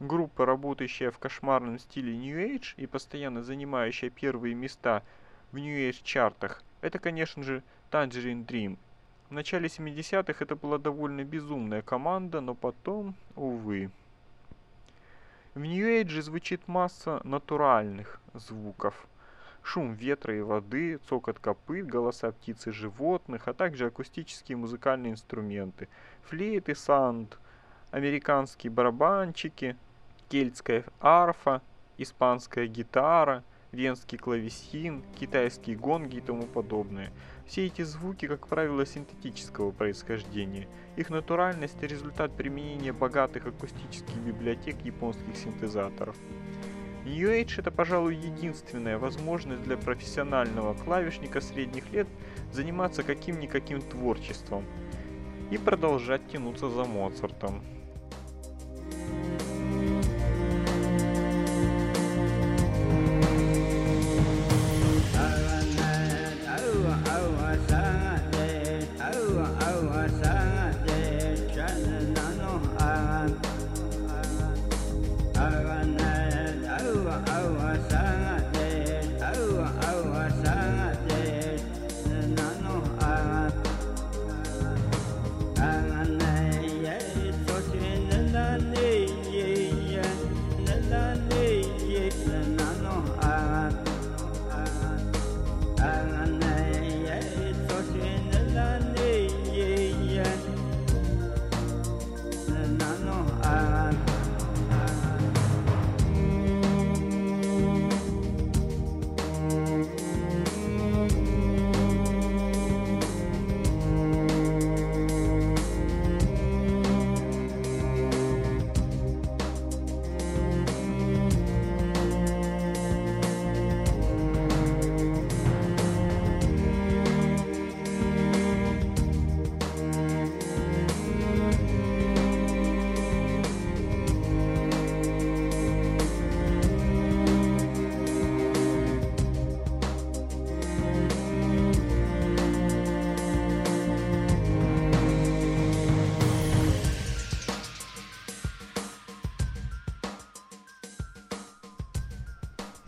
группа, 0.00 0.44
работающая 0.44 1.10
в 1.10 1.18
кошмарном 1.18 1.78
стиле 1.78 2.16
New 2.16 2.38
Age 2.38 2.74
и 2.76 2.86
постоянно 2.86 3.42
занимающая 3.42 4.10
первые 4.10 4.54
места 4.54 5.02
в 5.50 5.58
New 5.58 5.88
Age 5.88 6.02
чартах, 6.04 6.62
это, 6.82 6.98
конечно 6.98 7.42
же, 7.42 7.62
Tangerine 7.90 8.44
Dream 8.46 8.78
в 9.28 9.32
начале 9.32 9.66
70-х 9.66 10.44
это 10.44 10.54
была 10.54 10.78
довольно 10.78 11.24
безумная 11.24 11.82
команда, 11.82 12.40
но 12.40 12.54
потом, 12.54 13.14
увы. 13.34 13.90
В 15.54 15.62
Age 15.62 16.22
звучит 16.22 16.68
масса 16.68 17.20
натуральных 17.24 18.20
звуков. 18.34 19.06
Шум 19.62 19.94
ветра 19.94 20.36
и 20.36 20.42
воды, 20.42 20.98
цокот 21.08 21.40
копыт, 21.40 21.86
голоса 21.86 22.30
птиц 22.30 22.68
и 22.68 22.70
животных, 22.70 23.48
а 23.48 23.54
также 23.54 23.86
акустические 23.86 24.56
музыкальные 24.56 25.12
инструменты. 25.12 25.88
Флейты, 26.28 26.76
санд, 26.76 27.36
американские 27.90 28.70
барабанчики, 28.70 29.76
кельтская 30.28 30.84
арфа, 31.00 31.62
испанская 31.98 32.68
гитара, 32.68 33.42
венский 33.72 34.18
клавесин, 34.18 35.02
китайские 35.18 35.74
гонги 35.74 36.18
и 36.18 36.20
тому 36.20 36.44
подобное– 36.44 37.10
все 37.46 37.66
эти 37.66 37.82
звуки, 37.82 38.26
как 38.26 38.48
правило, 38.48 38.84
синтетического 38.84 39.70
происхождения. 39.70 40.68
Их 40.96 41.10
натуральность– 41.10 41.76
результат 41.82 42.36
применения 42.36 42.92
богатых 42.92 43.46
акустических 43.46 44.16
библиотек 44.16 44.76
японских 44.84 45.36
синтезаторов. 45.36 46.16
New 47.04 47.30
Age– 47.30 47.54
это, 47.58 47.70
пожалуй, 47.70 48.16
единственная 48.16 48.98
возможность 48.98 49.62
для 49.62 49.76
профессионального 49.76 50.74
клавишника 50.74 51.40
средних 51.40 51.92
лет 51.92 52.08
заниматься 52.52 53.04
каким-никаким 53.04 53.80
творчеством 53.80 54.64
и 55.52 55.58
продолжать 55.58 56.26
тянуться 56.28 56.68
за 56.68 56.84
Моцартом. 56.84 57.62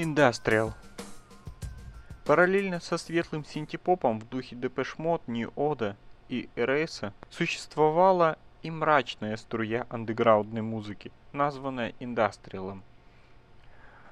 Индастриал. 0.01 0.75
Параллельно 2.25 2.79
со 2.79 2.99
светлым 2.99 3.45
синтепопом 3.45 4.21
в 4.21 4.29
духе 4.29 4.55
New 4.55 5.53
Order 5.57 5.97
и 6.29 6.49
Erase 6.55 7.13
существовала 7.31 8.39
и 8.63 8.71
мрачная 8.71 9.37
струя 9.37 9.89
андеграундной 9.91 10.63
музыки, 10.63 11.11
названная 11.33 11.95
индастриалом. 11.99 12.85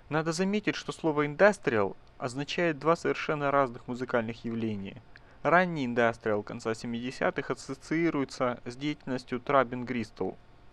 Надо 0.08 0.32
заметить, 0.32 0.74
что 0.74 0.90
слово 0.90 1.26
индастриал 1.26 1.96
означает 2.18 2.80
два 2.80 2.96
совершенно 2.96 3.52
разных 3.52 3.86
музыкальных 3.86 4.44
явления. 4.44 5.00
Ранний 5.44 5.86
индастриал 5.86 6.42
конца 6.42 6.72
70-х 6.72 7.54
ассоциируется 7.54 8.58
с 8.64 8.74
деятельностью 8.74 9.38
Трабин 9.38 9.84
Гристл. 9.84 10.32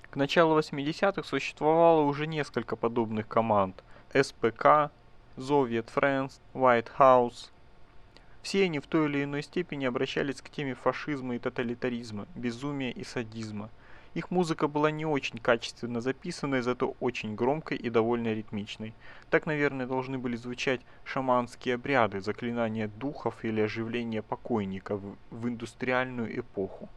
К 0.09 0.15
началу 0.15 0.57
80-х 0.57 1.21
существовало 1.21 2.01
уже 2.01 2.25
несколько 2.25 2.75
подобных 2.75 3.27
команд– 3.27 3.83
СПК, 4.13 4.91
Soviet 5.37 5.89
Friends, 5.93 6.39
White 6.53 6.89
House. 6.99 7.49
Все 8.43 8.65
они 8.65 8.79
в 8.79 8.85
той 8.85 9.07
или 9.07 9.23
иной 9.23 9.41
степени 9.41 9.85
обращались 9.85 10.41
к 10.41 10.49
теме 10.49 10.75
фашизма 10.75 11.35
и 11.35 11.39
тоталитаризма, 11.39 12.27
безумия 12.35 12.91
и 12.91 13.03
садизма. 13.03 13.71
Их 14.13 14.29
музыка 14.29 14.67
была 14.67 14.91
не 14.91 15.07
очень 15.07 15.39
качественно 15.39 16.01
записанной, 16.01 16.61
зато 16.61 16.95
очень 16.99 17.33
громкой 17.33 17.77
и 17.77 17.89
довольно 17.89 18.31
ритмичной. 18.31 18.93
Так, 19.31 19.47
наверное, 19.47 19.87
должны 19.87 20.19
были 20.19 20.35
звучать 20.35 20.81
шаманские 21.03 21.75
обряды, 21.75 22.21
заклинания 22.21 22.87
духов 22.87 23.43
или 23.43 23.61
оживление 23.61 24.21
покойников 24.21 25.01
в 25.31 25.47
индустриальную 25.47 26.39
эпоху. 26.39 26.89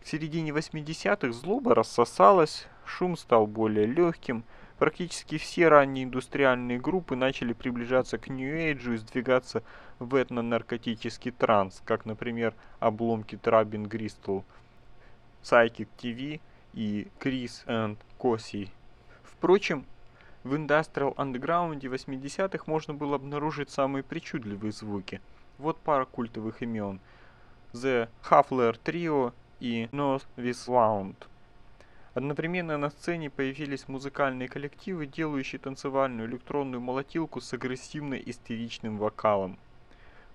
К 0.00 0.06
середине 0.06 0.52
80-х 0.52 1.32
злоба 1.32 1.74
рассосалась, 1.74 2.68
шум 2.84 3.16
стал 3.16 3.48
более 3.48 3.86
легким– 3.86 4.44
Практически 4.80 5.36
все 5.36 5.68
ранние 5.68 6.04
индустриальные 6.04 6.80
группы 6.80 7.14
начали 7.14 7.52
приближаться 7.52 8.16
к 8.16 8.28
Нью-Эйджу 8.30 8.94
и 8.94 8.96
сдвигаться 8.96 9.62
в 9.98 10.16
этнонаркотический 10.16 11.32
транс, 11.32 11.82
как, 11.84 12.06
например, 12.06 12.54
обломки 12.78 13.36
Трабин 13.36 13.84
Гристл, 13.84 14.40
Psychic 15.42 15.86
TV 15.98 16.40
и 16.72 17.08
Крис 17.18 17.62
and 17.66 17.98
Коси. 18.18 18.70
Впрочем, 19.22 19.84
В 20.44 20.54
Industrial 20.54 21.14
Underground 21.16 21.80
80-х 21.80 22.64
можно 22.66 22.94
было 22.94 23.16
обнаружить 23.16 23.68
самые 23.68 24.02
причудливые 24.02 24.72
звуки. 24.72 25.20
Вот 25.58 25.76
пара 25.76 26.06
культовых 26.06 26.62
имен. 26.62 27.00
The 27.74 28.08
Huffler 28.30 28.80
Trio 28.82 29.34
и 29.60 29.90
North 29.92 30.24
With 30.38 30.66
Wound. 30.68 31.16
Одновременно 32.20 32.76
на 32.76 32.90
сцене 32.90 33.30
появились 33.30 33.88
музыкальные 33.88 34.46
коллективы, 34.46 35.06
делающие 35.06 35.58
танцевальную 35.58 36.28
электронную 36.28 36.78
молотилку 36.78 37.40
с 37.40 37.50
агрессивно-истеричным 37.54 38.98
вокалом. 38.98 39.58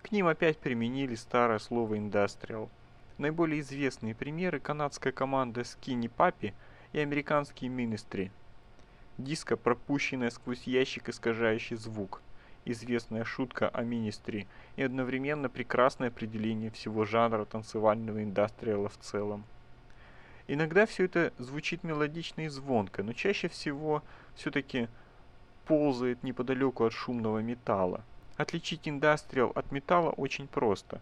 К 0.01 0.11
ним 0.11 0.25
опять 0.25 0.57
применили 0.57 1.13
старое 1.13 1.59
слово 1.59 1.99
«индастриал». 1.99 2.71
Наиболее 3.19 3.61
известные 3.61 4.15
примеры– 4.15 4.59
канадская 4.61 5.13
команда 5.13 5.61
Skinny 5.61 6.09
Puppy 6.09 6.53
и 6.91 6.97
американский 6.97 7.67
Ministry. 7.67 8.31
Диско, 9.19 9.55
пропущенная 9.55 10.31
сквозь 10.31 10.63
ящик, 10.63 11.09
искажающий 11.09 11.75
звук. 11.75 12.23
Известная 12.65 13.25
шутка 13.25 13.69
о 13.69 13.83
Ministry 13.83 14.47
и 14.75 14.81
одновременно 14.81 15.49
прекрасное 15.49 16.07
определение 16.07 16.71
всего 16.71 17.05
жанра 17.05 17.45
танцевального 17.45 18.23
индастриала 18.23 18.89
в 18.89 18.97
целом. 18.97 19.43
Иногда 20.47 20.85
все 20.85 21.05
это 21.05 21.33
звучит 21.39 21.83
мелодично 21.83 22.41
и 22.41 22.49
звонко, 22.49 23.01
но 23.01 23.13
чаще 23.13 23.47
всего 23.47 24.03
все-таки 24.35 24.87
ползает 25.65 26.21
неподалеку 26.21 26.85
от 26.85 26.93
шумного 26.93 27.39
металла. 27.39 28.03
Отличить 28.37 28.87
индастриал 28.87 29.51
от 29.55 29.71
металла 29.71 30.11
очень 30.11 30.47
просто. 30.47 31.01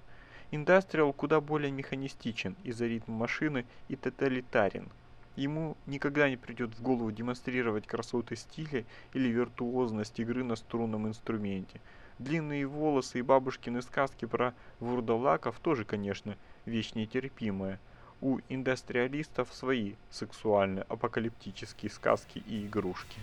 Индастриал 0.52 1.12
куда 1.12 1.42
более 1.42 1.72
механистичен 1.72 2.56
из-за 2.64 2.88
ритма 2.88 3.16
машины 3.16 3.66
и 3.90 3.98
тоталитарен. 3.98 4.88
Ему 5.36 5.76
никогда 5.88 6.30
не 6.30 6.38
придет 6.38 6.74
в 6.76 6.82
голову 6.82 7.12
демонстрировать 7.12 7.88
красоты 7.88 8.36
стиля 8.36 8.86
или 9.14 9.28
виртуозность 9.28 10.20
игры 10.20 10.44
на 10.44 10.56
струнном 10.56 11.08
инструменте. 11.08 11.82
Длинные 12.20 12.68
волосы 12.68 13.20
и 13.20 13.24
бабушкины 13.24 13.82
сказки 13.82 14.26
про 14.26 14.54
вурдалаков 14.80 15.60
тоже, 15.60 15.84
конечно, 15.84 16.38
вещь 16.66 16.94
нетерпимая– 16.94 17.80
у 18.24 18.40
индустриалистов 18.48 19.54
свои 19.54 19.96
сексуальные 20.10 20.86
апокалиптические 20.88 21.92
сказки 21.92 22.42
и 22.48 22.66
игрушки. 22.66 23.20